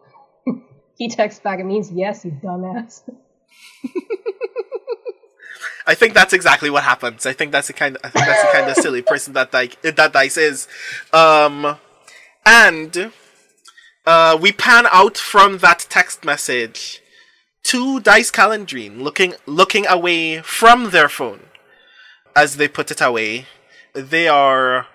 He 0.96 1.08
texts 1.08 1.40
back, 1.40 1.58
it 1.60 1.64
means 1.64 1.90
yes, 1.90 2.24
you 2.24 2.30
dumbass. 2.32 3.02
I 5.86 5.94
think 5.94 6.14
that's 6.14 6.32
exactly 6.32 6.70
what 6.70 6.84
happens. 6.84 7.26
I 7.26 7.32
think 7.32 7.50
that's 7.52 7.66
the 7.66 7.72
kind. 7.72 7.98
I 8.04 8.08
think 8.08 8.24
that's 8.26 8.42
the 8.42 8.52
kind 8.52 8.70
of 8.70 8.76
silly 8.76 9.02
person 9.02 9.32
that 9.34 9.52
like 9.52 9.80
that 9.82 10.12
dice 10.12 10.36
is. 10.36 10.68
Um, 11.12 11.76
and 12.46 13.12
uh, 14.06 14.38
we 14.40 14.52
pan 14.52 14.86
out 14.92 15.16
from 15.16 15.58
that 15.58 15.86
text 15.88 16.24
message 16.24 17.02
to 17.64 18.00
Dice 18.00 18.30
Calandrine, 18.30 19.00
looking 19.00 19.34
looking 19.46 19.86
away 19.86 20.40
from 20.42 20.90
their 20.90 21.08
phone 21.08 21.46
as 22.36 22.56
they 22.56 22.68
put 22.68 22.90
it 22.90 23.00
away. 23.00 23.46
They 23.94 24.28
are 24.28 24.86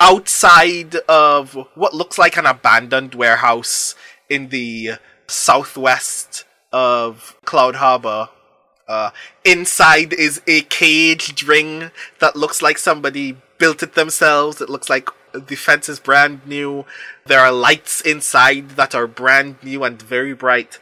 outside 0.00 0.96
of 1.08 1.56
what 1.74 1.94
looks 1.94 2.18
like 2.18 2.36
an 2.36 2.46
abandoned 2.46 3.14
warehouse 3.14 3.94
in 4.28 4.48
the 4.48 4.92
southwest 5.26 6.44
of 6.72 7.36
Cloud 7.44 7.76
Harbor. 7.76 8.28
Uh, 8.86 9.10
inside 9.44 10.12
is 10.12 10.42
a 10.46 10.62
caged 10.62 11.42
ring 11.44 11.90
that 12.18 12.36
looks 12.36 12.60
like 12.60 12.78
somebody 12.78 13.36
built 13.58 13.82
it 13.82 13.94
themselves. 13.94 14.60
It 14.60 14.68
looks 14.68 14.90
like 14.90 15.08
the 15.32 15.56
fence 15.56 15.88
is 15.88 15.98
brand 15.98 16.46
new. 16.46 16.84
There 17.26 17.40
are 17.40 17.52
lights 17.52 18.00
inside 18.00 18.70
that 18.70 18.94
are 18.94 19.06
brand 19.06 19.56
new 19.62 19.84
and 19.84 20.00
very 20.00 20.34
bright. 20.34 20.78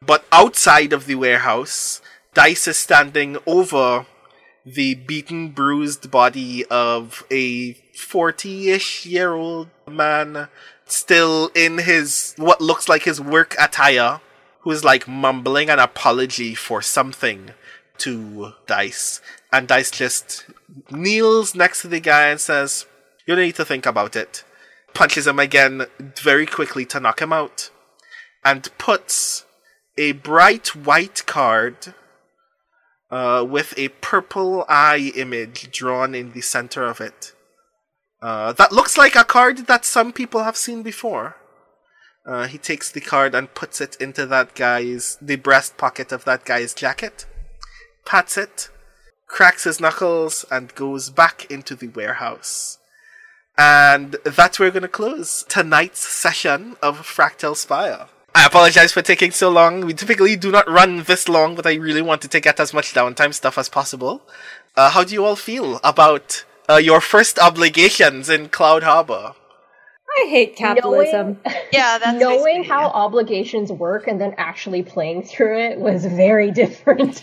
But 0.00 0.24
outside 0.32 0.92
of 0.92 1.06
the 1.06 1.16
warehouse, 1.16 2.00
Dice 2.32 2.68
is 2.68 2.76
standing 2.76 3.36
over 3.46 4.06
the 4.64 4.94
beaten, 4.94 5.50
bruised 5.50 6.10
body 6.10 6.64
of 6.66 7.24
a 7.30 7.72
40 7.96 8.70
ish 8.70 9.06
year 9.06 9.34
old 9.34 9.68
man, 9.86 10.48
still 10.92 11.50
in 11.54 11.78
his, 11.78 12.34
what 12.36 12.60
looks 12.60 12.88
like 12.88 13.02
his 13.04 13.20
work 13.20 13.54
attire, 13.58 14.20
who's 14.60 14.84
like 14.84 15.08
mumbling 15.08 15.70
an 15.70 15.78
apology 15.78 16.54
for 16.54 16.82
something 16.82 17.50
to 17.98 18.52
Dice. 18.66 19.20
And 19.52 19.68
Dice 19.68 19.90
just 19.90 20.46
kneels 20.90 21.54
next 21.54 21.82
to 21.82 21.88
the 21.88 22.00
guy 22.00 22.28
and 22.28 22.40
says, 22.40 22.86
You 23.26 23.36
need 23.36 23.54
to 23.56 23.64
think 23.64 23.86
about 23.86 24.16
it. 24.16 24.44
Punches 24.94 25.26
him 25.26 25.38
again 25.38 25.86
very 25.98 26.46
quickly 26.46 26.84
to 26.86 27.00
knock 27.00 27.20
him 27.20 27.32
out. 27.32 27.70
And 28.44 28.68
puts 28.78 29.44
a 29.98 30.12
bright 30.12 30.74
white 30.74 31.24
card 31.26 31.94
uh, 33.10 33.44
with 33.48 33.74
a 33.76 33.88
purple 33.88 34.64
eye 34.68 35.12
image 35.14 35.70
drawn 35.70 36.14
in 36.14 36.32
the 36.32 36.40
center 36.40 36.84
of 36.86 37.00
it. 37.00 37.34
Uh, 38.22 38.52
that 38.52 38.72
looks 38.72 38.98
like 38.98 39.16
a 39.16 39.24
card 39.24 39.66
that 39.66 39.84
some 39.84 40.12
people 40.12 40.44
have 40.44 40.56
seen 40.56 40.82
before. 40.82 41.36
Uh, 42.26 42.46
he 42.46 42.58
takes 42.58 42.90
the 42.90 43.00
card 43.00 43.34
and 43.34 43.54
puts 43.54 43.80
it 43.80 43.96
into 43.96 44.26
that 44.26 44.54
guy's 44.54 45.16
the 45.22 45.36
breast 45.36 45.76
pocket 45.78 46.12
of 46.12 46.24
that 46.24 46.44
guy's 46.44 46.74
jacket, 46.74 47.26
pats 48.04 48.36
it, 48.36 48.68
cracks 49.26 49.64
his 49.64 49.80
knuckles, 49.80 50.44
and 50.50 50.74
goes 50.74 51.08
back 51.08 51.50
into 51.50 51.74
the 51.74 51.88
warehouse. 51.88 52.78
And 53.56 54.16
that's 54.24 54.58
where 54.58 54.68
we're 54.68 54.72
going 54.72 54.82
to 54.82 54.88
close 54.88 55.44
tonight's 55.48 56.00
session 56.00 56.76
of 56.82 57.00
Fractal 57.00 57.56
Spire. 57.56 58.06
I 58.34 58.46
apologize 58.46 58.92
for 58.92 59.02
taking 59.02 59.32
so 59.32 59.50
long. 59.50 59.84
We 59.84 59.92
typically 59.92 60.36
do 60.36 60.52
not 60.52 60.70
run 60.70 61.02
this 61.02 61.28
long, 61.28 61.56
but 61.56 61.66
I 61.66 61.74
really 61.74 62.02
wanted 62.02 62.30
to 62.30 62.40
get 62.40 62.60
as 62.60 62.72
much 62.72 62.94
downtime 62.94 63.34
stuff 63.34 63.58
as 63.58 63.68
possible. 63.68 64.22
Uh, 64.76 64.90
how 64.90 65.04
do 65.04 65.14
you 65.14 65.24
all 65.24 65.36
feel 65.36 65.80
about 65.82 66.44
uh, 66.70 66.76
your 66.76 67.00
first 67.00 67.38
obligations 67.38 68.28
in 68.28 68.48
Cloud 68.48 68.82
Harbor? 68.82 69.34
I 70.22 70.26
hate 70.28 70.56
capitalism. 70.56 71.38
Knowing, 71.44 71.56
Yeah, 71.72 71.98
that's 71.98 72.18
knowing 72.20 72.64
how 72.64 72.88
it. 72.88 72.94
obligations 72.94 73.70
work 73.72 74.06
and 74.08 74.20
then 74.20 74.34
actually 74.38 74.82
playing 74.82 75.22
through 75.22 75.58
it 75.58 75.78
was 75.78 76.04
very 76.04 76.50
different. 76.62 77.22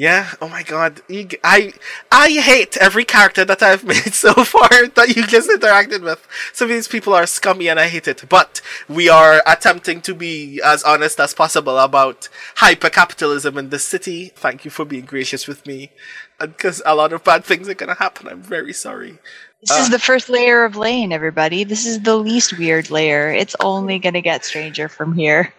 Yeah. 0.00 0.30
Oh 0.40 0.48
my 0.48 0.62
god. 0.62 1.02
You 1.08 1.28
I 1.44 1.74
I 2.10 2.30
hate 2.30 2.78
every 2.78 3.04
character 3.04 3.44
that 3.44 3.62
I've 3.62 3.84
made 3.94 4.14
so 4.14 4.32
far 4.32 4.88
that 4.94 5.14
you 5.14 5.26
just 5.26 5.50
interacted 5.50 6.00
with. 6.02 6.26
Some 6.54 6.70
of 6.70 6.74
these 6.74 6.88
people 6.88 7.12
are 7.12 7.26
scummy 7.26 7.68
and 7.68 7.78
I 7.78 7.88
hate 7.88 8.08
it. 8.08 8.24
But 8.26 8.62
we 8.88 9.10
are 9.10 9.42
attempting 9.46 10.00
to 10.08 10.14
be 10.14 10.58
as 10.64 10.82
honest 10.84 11.20
as 11.20 11.34
possible 11.34 11.76
about 11.78 12.30
hypercapitalism 12.56 13.58
in 13.58 13.68
this 13.68 13.84
city. 13.84 14.32
Thank 14.34 14.64
you 14.64 14.70
for 14.70 14.86
being 14.86 15.04
gracious 15.04 15.46
with 15.46 15.66
me. 15.66 15.90
Because 16.38 16.80
a 16.86 16.94
lot 16.94 17.12
of 17.12 17.22
bad 17.22 17.44
things 17.44 17.68
are 17.68 17.74
gonna 17.74 17.92
happen. 18.06 18.26
I'm 18.26 18.40
very 18.40 18.72
sorry. 18.72 19.18
This 19.60 19.78
is 19.78 19.88
uh, 19.88 19.90
the 19.90 19.98
first 19.98 20.30
layer 20.30 20.64
of 20.64 20.76
Lane, 20.76 21.12
everybody. 21.12 21.64
This 21.64 21.84
is 21.84 22.00
the 22.00 22.16
least 22.16 22.56
weird 22.56 22.90
layer. 22.90 23.28
It's 23.30 23.54
only 23.60 23.98
going 23.98 24.14
to 24.14 24.22
get 24.22 24.46
stranger 24.46 24.88
from 24.88 25.12
here. 25.12 25.52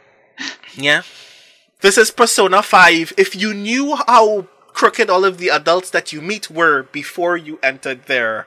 Yeah. 0.73 1.03
This 1.81 1.97
is 1.97 2.11
Persona 2.11 2.61
5. 2.61 3.13
If 3.17 3.35
you 3.35 3.55
knew 3.55 3.95
how 3.95 4.45
crooked 4.67 5.09
all 5.09 5.25
of 5.25 5.39
the 5.39 5.49
adults 5.49 5.89
that 5.89 6.13
you 6.13 6.21
meet 6.21 6.47
were 6.47 6.83
before 6.83 7.35
you 7.35 7.57
entered 7.63 8.05
their 8.05 8.45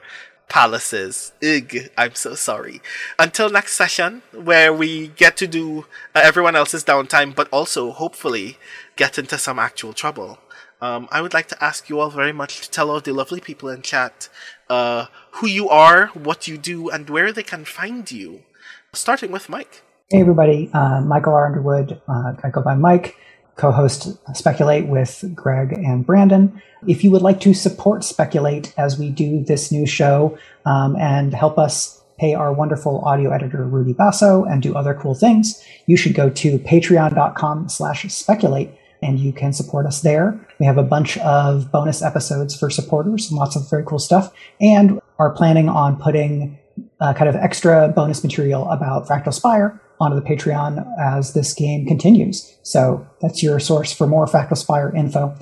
palaces, 0.48 1.32
ugh, 1.42 1.90
I'm 1.98 2.14
so 2.14 2.36
sorry. 2.36 2.80
Until 3.18 3.50
next 3.50 3.74
session, 3.74 4.22
where 4.32 4.72
we 4.72 5.08
get 5.08 5.36
to 5.38 5.48
do 5.48 5.86
uh, 6.14 6.20
everyone 6.22 6.54
else's 6.54 6.84
downtime, 6.84 7.34
but 7.34 7.48
also, 7.50 7.90
hopefully, 7.90 8.56
get 8.94 9.18
into 9.18 9.36
some 9.36 9.58
actual 9.58 9.94
trouble. 9.94 10.38
Um, 10.80 11.08
I 11.10 11.20
would 11.20 11.34
like 11.34 11.48
to 11.48 11.64
ask 11.64 11.88
you 11.88 11.98
all 11.98 12.10
very 12.10 12.32
much 12.32 12.60
to 12.60 12.70
tell 12.70 12.88
all 12.88 13.00
the 13.00 13.12
lovely 13.12 13.40
people 13.40 13.68
in 13.68 13.82
chat 13.82 14.28
uh, 14.70 15.06
who 15.32 15.48
you 15.48 15.68
are, 15.68 16.06
what 16.14 16.46
you 16.46 16.56
do, 16.56 16.88
and 16.88 17.10
where 17.10 17.32
they 17.32 17.42
can 17.42 17.64
find 17.64 18.08
you. 18.12 18.44
Starting 18.92 19.32
with 19.32 19.48
Mike. 19.48 19.82
Hey, 20.08 20.20
everybody. 20.20 20.70
Uh, 20.72 21.00
Michael 21.00 21.32
R. 21.32 21.46
Underwood. 21.46 22.00
Uh, 22.06 22.34
I 22.44 22.50
go 22.50 22.60
by 22.60 22.76
Mike, 22.76 23.16
co 23.56 23.70
host 23.70 24.16
Speculate 24.34 24.86
with 24.86 25.24
Greg 25.34 25.72
and 25.72 26.04
Brandon. 26.04 26.60
If 26.86 27.04
you 27.04 27.10
would 27.10 27.22
like 27.22 27.40
to 27.40 27.54
support 27.54 28.04
Speculate 28.04 28.74
as 28.76 28.98
we 28.98 29.10
do 29.10 29.42
this 29.42 29.72
new 29.72 29.86
show 29.86 30.38
um, 30.66 30.96
and 30.96 31.34
help 31.34 31.58
us 31.58 32.02
pay 32.18 32.34
our 32.34 32.52
wonderful 32.52 33.00
audio 33.04 33.30
editor 33.30 33.64
Rudy 33.64 33.92
Basso 33.92 34.44
and 34.44 34.62
do 34.62 34.74
other 34.74 34.94
cool 34.94 35.14
things, 35.14 35.62
you 35.86 35.96
should 35.96 36.14
go 36.14 36.30
to 36.30 36.58
patreon.com 36.58 37.68
slash 37.68 38.06
speculate 38.12 38.70
and 39.02 39.18
you 39.18 39.32
can 39.32 39.52
support 39.52 39.86
us 39.86 40.00
there. 40.00 40.38
We 40.58 40.66
have 40.66 40.78
a 40.78 40.82
bunch 40.82 41.18
of 41.18 41.70
bonus 41.70 42.00
episodes 42.00 42.56
for 42.56 42.70
supporters, 42.70 43.28
and 43.28 43.38
lots 43.38 43.54
of 43.54 43.68
very 43.68 43.84
cool 43.84 43.98
stuff, 43.98 44.32
and 44.60 44.98
are 45.18 45.30
planning 45.30 45.68
on 45.68 45.96
putting 45.96 46.58
uh, 47.00 47.12
kind 47.12 47.28
of 47.28 47.36
extra 47.36 47.88
bonus 47.88 48.24
material 48.24 48.68
about 48.70 49.06
Fractal 49.06 49.34
Spire 49.34 49.78
onto 50.00 50.18
the 50.18 50.26
Patreon 50.26 50.84
as 51.00 51.32
this 51.32 51.54
game 51.54 51.86
continues. 51.86 52.56
So 52.62 53.06
that's 53.20 53.42
your 53.42 53.60
source 53.60 53.92
for 53.92 54.06
more 54.06 54.26
Fractal 54.26 54.56
Spire 54.56 54.94
info. 54.94 55.34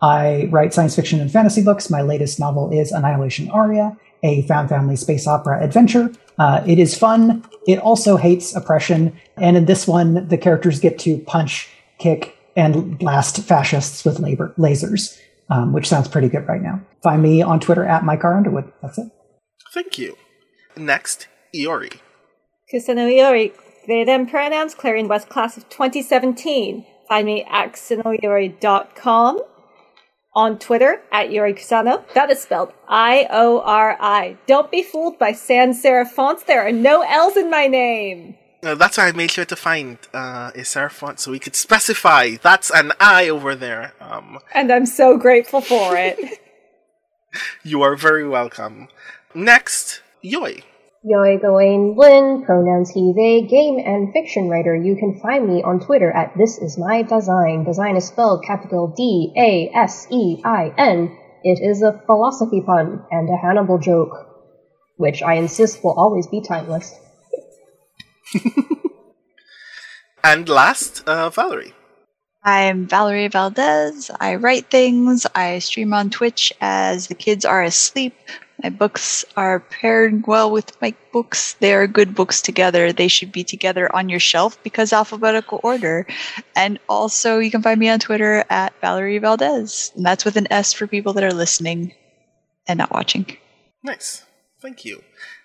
I 0.00 0.48
write 0.50 0.74
science 0.74 0.94
fiction 0.94 1.20
and 1.20 1.30
fantasy 1.30 1.62
books. 1.62 1.90
My 1.90 2.02
latest 2.02 2.38
novel 2.38 2.70
is 2.70 2.92
Annihilation 2.92 3.50
Aria, 3.50 3.96
a 4.22 4.42
found 4.42 4.68
family 4.68 4.96
space 4.96 5.26
opera 5.26 5.62
adventure. 5.62 6.12
Uh, 6.38 6.62
it 6.66 6.78
is 6.78 6.96
fun. 6.96 7.44
It 7.66 7.78
also 7.80 8.16
hates 8.16 8.54
oppression. 8.54 9.18
And 9.36 9.56
in 9.56 9.64
this 9.64 9.88
one, 9.88 10.28
the 10.28 10.38
characters 10.38 10.78
get 10.78 10.98
to 11.00 11.18
punch, 11.18 11.68
kick, 11.98 12.36
and 12.56 12.98
blast 12.98 13.42
fascists 13.42 14.04
with 14.04 14.20
labor, 14.20 14.54
lasers, 14.56 15.18
um, 15.50 15.72
which 15.72 15.88
sounds 15.88 16.08
pretty 16.08 16.28
good 16.28 16.46
right 16.46 16.62
now. 16.62 16.80
Find 17.02 17.22
me 17.22 17.42
on 17.42 17.60
Twitter 17.60 17.84
at 17.84 18.04
Mike 18.04 18.24
R. 18.24 18.36
Underwood. 18.36 18.72
That's 18.82 18.98
it. 18.98 19.08
Thank 19.74 19.98
you. 19.98 20.16
Next, 20.76 21.26
Iori. 21.54 21.98
Kusano 22.72 23.08
Iori, 23.08 23.52
they 23.88 24.04
them 24.04 24.26
pronouns, 24.26 24.74
Clarion 24.74 25.08
West 25.08 25.28
class 25.30 25.56
of 25.56 25.68
2017. 25.70 26.84
Find 27.08 27.26
me 27.26 27.44
at 27.50 27.72
kusanoiori.com. 27.72 29.40
On 30.34 30.58
Twitter, 30.58 31.00
at 31.10 31.30
Iori 31.30 31.54
Kusano. 31.58 32.04
That 32.14 32.30
is 32.30 32.40
spelled 32.40 32.72
I 32.86 33.26
O 33.30 33.60
R 33.60 33.96
I. 33.98 34.36
Don't 34.46 34.70
be 34.70 34.82
fooled 34.82 35.18
by 35.18 35.32
sans 35.32 35.82
serif 35.82 36.08
fonts. 36.08 36.44
There 36.44 36.64
are 36.64 36.70
no 36.70 37.00
L's 37.00 37.36
in 37.36 37.50
my 37.50 37.66
name. 37.66 38.36
That's 38.60 38.98
why 38.98 39.08
I 39.08 39.12
made 39.12 39.30
sure 39.30 39.46
to 39.46 39.56
find 39.56 39.98
uh, 40.12 40.52
a 40.54 40.60
serif 40.60 40.92
font 40.92 41.18
so 41.18 41.30
we 41.30 41.38
could 41.38 41.56
specify 41.56 42.36
that's 42.42 42.70
an 42.70 42.92
I 43.00 43.28
over 43.30 43.54
there. 43.56 43.94
Um, 44.00 44.38
And 44.54 44.70
I'm 44.70 44.86
so 44.86 45.16
grateful 45.16 45.60
for 45.60 45.96
it. 45.96 46.18
you 47.64 47.82
are 47.82 47.96
very 47.96 48.28
welcome. 48.28 48.88
Next, 49.34 50.02
Yoi. 50.22 50.62
Yoi 51.04 51.40
Gawain 51.40 51.94
Lin, 51.96 52.42
pronouns 52.44 52.90
he, 52.90 53.12
they, 53.14 53.42
game 53.46 53.78
and 53.78 54.12
fiction 54.12 54.48
writer. 54.48 54.74
You 54.74 54.96
can 54.96 55.20
find 55.20 55.48
me 55.48 55.62
on 55.62 55.80
Twitter 55.80 56.10
at 56.10 56.36
This 56.36 56.58
Is 56.58 56.76
My 56.76 57.02
Dasein. 57.02 57.64
Dasein 57.64 57.96
is 57.96 58.08
spelled 58.08 58.44
capital 58.44 58.92
D 58.96 59.32
A 59.36 59.70
S 59.74 60.06
E 60.10 60.42
I 60.44 60.72
N. 60.76 61.16
It 61.44 61.60
is 61.62 61.82
a 61.82 62.02
philosophy 62.06 62.62
pun 62.62 63.04
and 63.10 63.28
a 63.28 63.36
Hannibal 63.36 63.78
joke, 63.78 64.12
which 64.96 65.22
I 65.22 65.34
insist 65.34 65.84
will 65.84 65.94
always 65.98 66.26
be 66.26 66.40
timeless. 66.40 66.94
And 70.24 70.48
last, 70.48 71.08
uh, 71.08 71.30
Valerie. 71.30 71.72
I'm 72.42 72.86
Valerie 72.86 73.28
Valdes. 73.28 74.10
I 74.20 74.34
write 74.34 74.66
things. 74.66 75.26
I 75.34 75.60
stream 75.60 75.94
on 75.94 76.10
Twitch 76.10 76.52
as 76.60 77.06
the 77.06 77.14
kids 77.14 77.44
are 77.44 77.62
asleep. 77.62 78.14
My 78.62 78.70
books 78.70 79.24
are 79.36 79.60
paired 79.60 80.26
well 80.26 80.50
with 80.50 80.80
my 80.82 80.94
books. 81.12 81.54
They 81.54 81.74
are 81.74 81.86
good 81.86 82.14
books 82.14 82.42
together. 82.42 82.92
They 82.92 83.06
should 83.06 83.30
be 83.30 83.44
together 83.44 83.94
on 83.94 84.08
your 84.08 84.18
shelf 84.18 84.60
because 84.64 84.92
alphabetical 84.92 85.60
order. 85.62 86.06
And 86.56 86.80
also, 86.88 87.38
you 87.38 87.52
can 87.52 87.62
find 87.62 87.78
me 87.78 87.88
on 87.88 88.00
Twitter 88.00 88.44
at 88.50 88.74
Valerie 88.80 89.18
Valdes. 89.18 89.92
And 89.94 90.04
that's 90.04 90.24
with 90.24 90.36
an 90.36 90.48
S 90.50 90.72
for 90.72 90.88
people 90.88 91.12
that 91.12 91.24
are 91.24 91.32
listening 91.32 91.94
and 92.66 92.78
not 92.78 92.90
watching. 92.90 93.36
Nice. 93.84 94.24
Thank 94.60 94.84
you. 94.84 95.02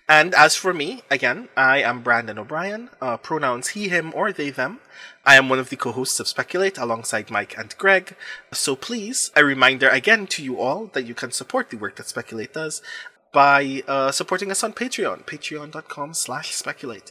And 0.08 0.34
as 0.34 0.54
for 0.54 0.74
me, 0.74 1.02
again, 1.10 1.48
I 1.56 1.80
am 1.80 2.02
Brandon 2.02 2.38
O'Brien, 2.38 2.90
uh, 3.00 3.16
pronouns 3.16 3.68
he, 3.68 3.88
him, 3.88 4.12
or 4.14 4.32
they, 4.32 4.50
them. 4.50 4.80
I 5.24 5.36
am 5.36 5.48
one 5.48 5.58
of 5.58 5.70
the 5.70 5.76
co 5.76 5.92
hosts 5.92 6.20
of 6.20 6.28
Speculate 6.28 6.76
alongside 6.76 7.30
Mike 7.30 7.56
and 7.56 7.74
Greg. 7.78 8.14
So 8.52 8.76
please, 8.76 9.30
a 9.34 9.44
reminder 9.44 9.88
again 9.88 10.26
to 10.28 10.44
you 10.44 10.60
all 10.60 10.90
that 10.92 11.06
you 11.06 11.14
can 11.14 11.30
support 11.30 11.70
the 11.70 11.78
work 11.78 11.96
that 11.96 12.08
Speculate 12.08 12.52
does 12.52 12.82
by 13.32 13.82
uh, 13.88 14.12
supporting 14.12 14.50
us 14.50 14.62
on 14.62 14.74
Patreon, 14.74 15.24
patreon.com 15.24 16.12
slash 16.12 16.54
speculate. 16.54 17.10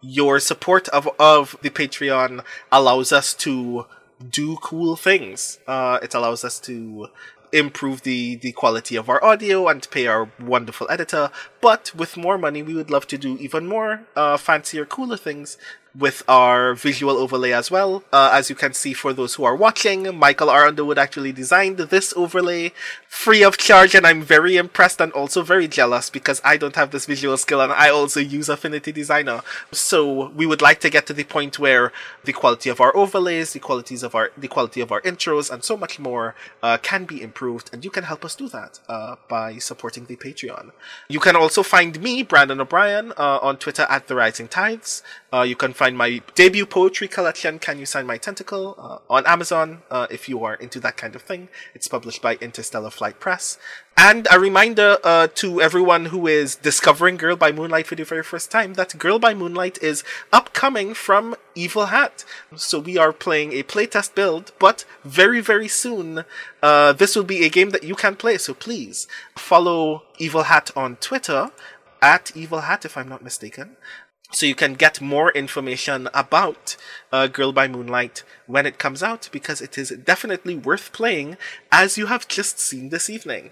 Your 0.00 0.38
support 0.38 0.88
of, 0.90 1.08
of 1.18 1.56
the 1.62 1.70
Patreon 1.70 2.44
allows 2.70 3.10
us 3.10 3.34
to 3.34 3.86
do 4.30 4.56
cool 4.62 4.94
things. 4.94 5.58
Uh, 5.66 5.98
it 6.02 6.14
allows 6.14 6.44
us 6.44 6.60
to 6.60 7.08
improve 7.52 8.02
the, 8.02 8.36
the 8.36 8.52
quality 8.52 8.96
of 8.96 9.08
our 9.08 9.22
audio 9.24 9.68
and 9.68 9.88
pay 9.90 10.06
our 10.06 10.30
wonderful 10.40 10.86
editor. 10.90 11.30
But 11.60 11.92
with 11.94 12.16
more 12.16 12.38
money, 12.38 12.62
we 12.62 12.74
would 12.74 12.90
love 12.90 13.06
to 13.08 13.18
do 13.18 13.36
even 13.38 13.66
more 13.66 14.02
uh, 14.16 14.36
fancier, 14.36 14.84
cooler 14.84 15.16
things 15.16 15.58
with 15.98 16.22
our 16.28 16.74
visual 16.74 17.16
overlay 17.16 17.52
as 17.52 17.70
well. 17.70 18.04
Uh, 18.12 18.30
as 18.32 18.48
you 18.48 18.56
can 18.56 18.72
see, 18.72 18.92
for 18.92 19.12
those 19.12 19.34
who 19.34 19.44
are 19.44 19.56
watching, 19.56 20.16
Michael 20.16 20.48
R. 20.48 20.66
Underwood 20.66 20.98
actually 20.98 21.32
designed 21.32 21.78
this 21.78 22.14
overlay 22.16 22.72
free 23.08 23.42
of 23.42 23.56
charge, 23.56 23.94
and 23.94 24.06
I'm 24.06 24.22
very 24.22 24.56
impressed 24.56 25.00
and 25.00 25.10
also 25.12 25.42
very 25.42 25.66
jealous 25.66 26.10
because 26.10 26.40
I 26.44 26.56
don't 26.56 26.76
have 26.76 26.90
this 26.90 27.06
visual 27.06 27.36
skill 27.36 27.60
and 27.60 27.72
I 27.72 27.88
also 27.88 28.20
use 28.20 28.48
Affinity 28.48 28.92
Designer. 28.92 29.40
So 29.72 30.28
we 30.30 30.46
would 30.46 30.62
like 30.62 30.80
to 30.80 30.90
get 30.90 31.06
to 31.06 31.12
the 31.12 31.24
point 31.24 31.58
where 31.58 31.92
the 32.24 32.32
quality 32.32 32.70
of 32.70 32.80
our 32.80 32.94
overlays, 32.96 33.52
the 33.52 33.58
qualities 33.58 34.02
of 34.02 34.14
our 34.14 34.30
the 34.36 34.48
quality 34.48 34.80
of 34.80 34.92
our 34.92 35.00
intros, 35.02 35.50
and 35.50 35.64
so 35.64 35.76
much 35.76 35.98
more 35.98 36.34
uh, 36.62 36.78
can 36.78 37.04
be 37.06 37.20
improved, 37.22 37.70
and 37.72 37.84
you 37.84 37.90
can 37.90 38.04
help 38.04 38.24
us 38.24 38.36
do 38.36 38.48
that 38.48 38.78
uh, 38.88 39.16
by 39.28 39.58
supporting 39.58 40.04
the 40.04 40.16
Patreon. 40.16 40.70
You 41.08 41.20
can 41.20 41.34
also 41.34 41.62
find 41.62 42.00
me, 42.00 42.22
Brandon 42.22 42.60
O'Brien, 42.60 43.12
uh, 43.16 43.38
on 43.42 43.56
Twitter 43.56 43.86
at 43.88 44.06
The 44.06 44.14
Rising 44.14 44.48
Tides. 44.48 45.02
Uh, 45.30 45.42
you 45.42 45.54
can 45.54 45.74
find 45.74 45.96
my 45.96 46.22
debut 46.34 46.64
poetry 46.64 47.06
collection, 47.06 47.58
Can 47.58 47.78
You 47.78 47.84
Sign 47.84 48.06
My 48.06 48.16
Tentacle, 48.16 48.74
uh, 48.78 49.12
on 49.12 49.26
Amazon 49.26 49.82
uh, 49.90 50.06
if 50.10 50.26
you 50.26 50.42
are 50.42 50.54
into 50.54 50.80
that 50.80 50.96
kind 50.96 51.14
of 51.14 51.20
thing. 51.20 51.48
It's 51.74 51.86
published 51.86 52.22
by 52.22 52.36
Interstellar 52.36 52.88
Flight 52.88 53.20
Press. 53.20 53.58
And 53.94 54.26
a 54.30 54.40
reminder 54.40 54.96
uh, 55.04 55.28
to 55.34 55.60
everyone 55.60 56.06
who 56.06 56.26
is 56.26 56.54
discovering 56.54 57.18
Girl 57.18 57.36
by 57.36 57.52
Moonlight 57.52 57.86
for 57.86 57.94
the 57.94 58.04
very 58.04 58.22
first 58.22 58.50
time 58.50 58.74
that 58.74 58.96
Girl 58.96 59.18
by 59.18 59.34
Moonlight 59.34 59.76
is 59.82 60.02
upcoming 60.32 60.94
from 60.94 61.34
Evil 61.54 61.86
Hat. 61.86 62.24
So 62.56 62.78
we 62.78 62.96
are 62.96 63.12
playing 63.12 63.52
a 63.52 63.64
playtest 63.64 64.14
build, 64.14 64.52
but 64.58 64.86
very, 65.04 65.40
very 65.42 65.68
soon, 65.68 66.24
uh, 66.62 66.94
this 66.94 67.14
will 67.14 67.24
be 67.24 67.44
a 67.44 67.50
game 67.50 67.70
that 67.70 67.84
you 67.84 67.94
can 67.94 68.16
play. 68.16 68.38
So 68.38 68.54
please 68.54 69.06
follow 69.36 70.04
Evil 70.16 70.44
Hat 70.44 70.70
on 70.74 70.96
Twitter 70.96 71.50
at 72.00 72.34
Evil 72.34 72.60
Hat, 72.60 72.86
if 72.86 72.96
I'm 72.96 73.08
not 73.08 73.22
mistaken 73.22 73.76
so 74.30 74.46
you 74.46 74.54
can 74.54 74.74
get 74.74 75.00
more 75.00 75.32
information 75.32 76.08
about 76.12 76.76
uh, 77.12 77.26
Girl 77.28 77.52
by 77.52 77.66
Moonlight 77.66 78.24
when 78.46 78.66
it 78.66 78.78
comes 78.78 79.02
out 79.02 79.28
because 79.32 79.60
it 79.60 79.78
is 79.78 79.90
definitely 79.90 80.54
worth 80.54 80.92
playing 80.92 81.36
as 81.72 81.96
you 81.96 82.06
have 82.06 82.28
just 82.28 82.58
seen 82.58 82.90
this 82.90 83.08
evening. 83.08 83.50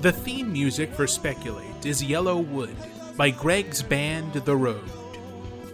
The 0.00 0.12
theme 0.12 0.52
music 0.52 0.92
for 0.92 1.06
Speculate 1.06 1.86
is 1.86 2.02
Yellow 2.02 2.38
Wood 2.38 2.76
by 3.16 3.30
Greg's 3.30 3.82
band 3.82 4.32
The 4.32 4.56
Road. 4.56 4.90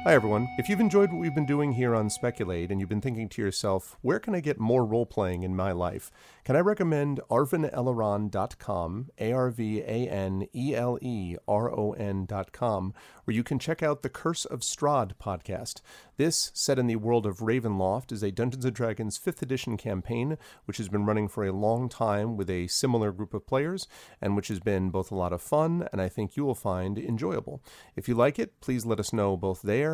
Hi, 0.06 0.14
everyone. 0.14 0.48
If 0.56 0.68
you've 0.68 0.78
enjoyed 0.78 1.10
what 1.10 1.18
we've 1.18 1.34
been 1.34 1.46
doing 1.46 1.72
here 1.72 1.92
on 1.92 2.10
Speculate 2.10 2.70
and 2.70 2.78
you've 2.78 2.88
been 2.88 3.00
thinking 3.00 3.28
to 3.28 3.42
yourself, 3.42 3.96
where 4.02 4.20
can 4.20 4.36
I 4.36 4.40
get 4.40 4.60
more 4.60 4.84
role 4.84 5.04
playing 5.04 5.42
in 5.42 5.56
my 5.56 5.72
life? 5.72 6.12
Can 6.44 6.54
I 6.54 6.60
recommend 6.60 7.18
arvaneleron.com, 7.28 9.10
A 9.18 9.32
R 9.32 9.50
V 9.50 9.80
A 9.80 10.08
N 10.08 10.46
E 10.54 10.76
L 10.76 10.96
E 11.02 11.34
R 11.48 11.76
O 11.76 11.90
N.com, 11.94 12.94
where 13.24 13.34
you 13.34 13.42
can 13.42 13.58
check 13.58 13.82
out 13.82 14.04
the 14.04 14.08
Curse 14.08 14.44
of 14.44 14.60
Strahd 14.60 15.14
podcast. 15.20 15.80
This, 16.18 16.52
set 16.54 16.78
in 16.78 16.86
the 16.86 16.94
world 16.94 17.26
of 17.26 17.38
Ravenloft, 17.38 18.12
is 18.12 18.22
a 18.22 18.30
Dungeons 18.30 18.64
and 18.64 18.74
Dragons 18.74 19.18
5th 19.18 19.42
edition 19.42 19.76
campaign, 19.76 20.38
which 20.66 20.76
has 20.76 20.88
been 20.88 21.04
running 21.04 21.26
for 21.26 21.44
a 21.44 21.52
long 21.52 21.88
time 21.88 22.36
with 22.36 22.48
a 22.48 22.68
similar 22.68 23.10
group 23.10 23.34
of 23.34 23.44
players, 23.44 23.88
and 24.20 24.36
which 24.36 24.46
has 24.46 24.60
been 24.60 24.90
both 24.90 25.10
a 25.10 25.16
lot 25.16 25.32
of 25.32 25.42
fun 25.42 25.88
and 25.90 26.00
I 26.00 26.08
think 26.08 26.36
you 26.36 26.44
will 26.44 26.54
find 26.54 26.96
enjoyable. 26.96 27.60
If 27.96 28.08
you 28.08 28.14
like 28.14 28.38
it, 28.38 28.60
please 28.60 28.86
let 28.86 29.00
us 29.00 29.12
know 29.12 29.36
both 29.36 29.62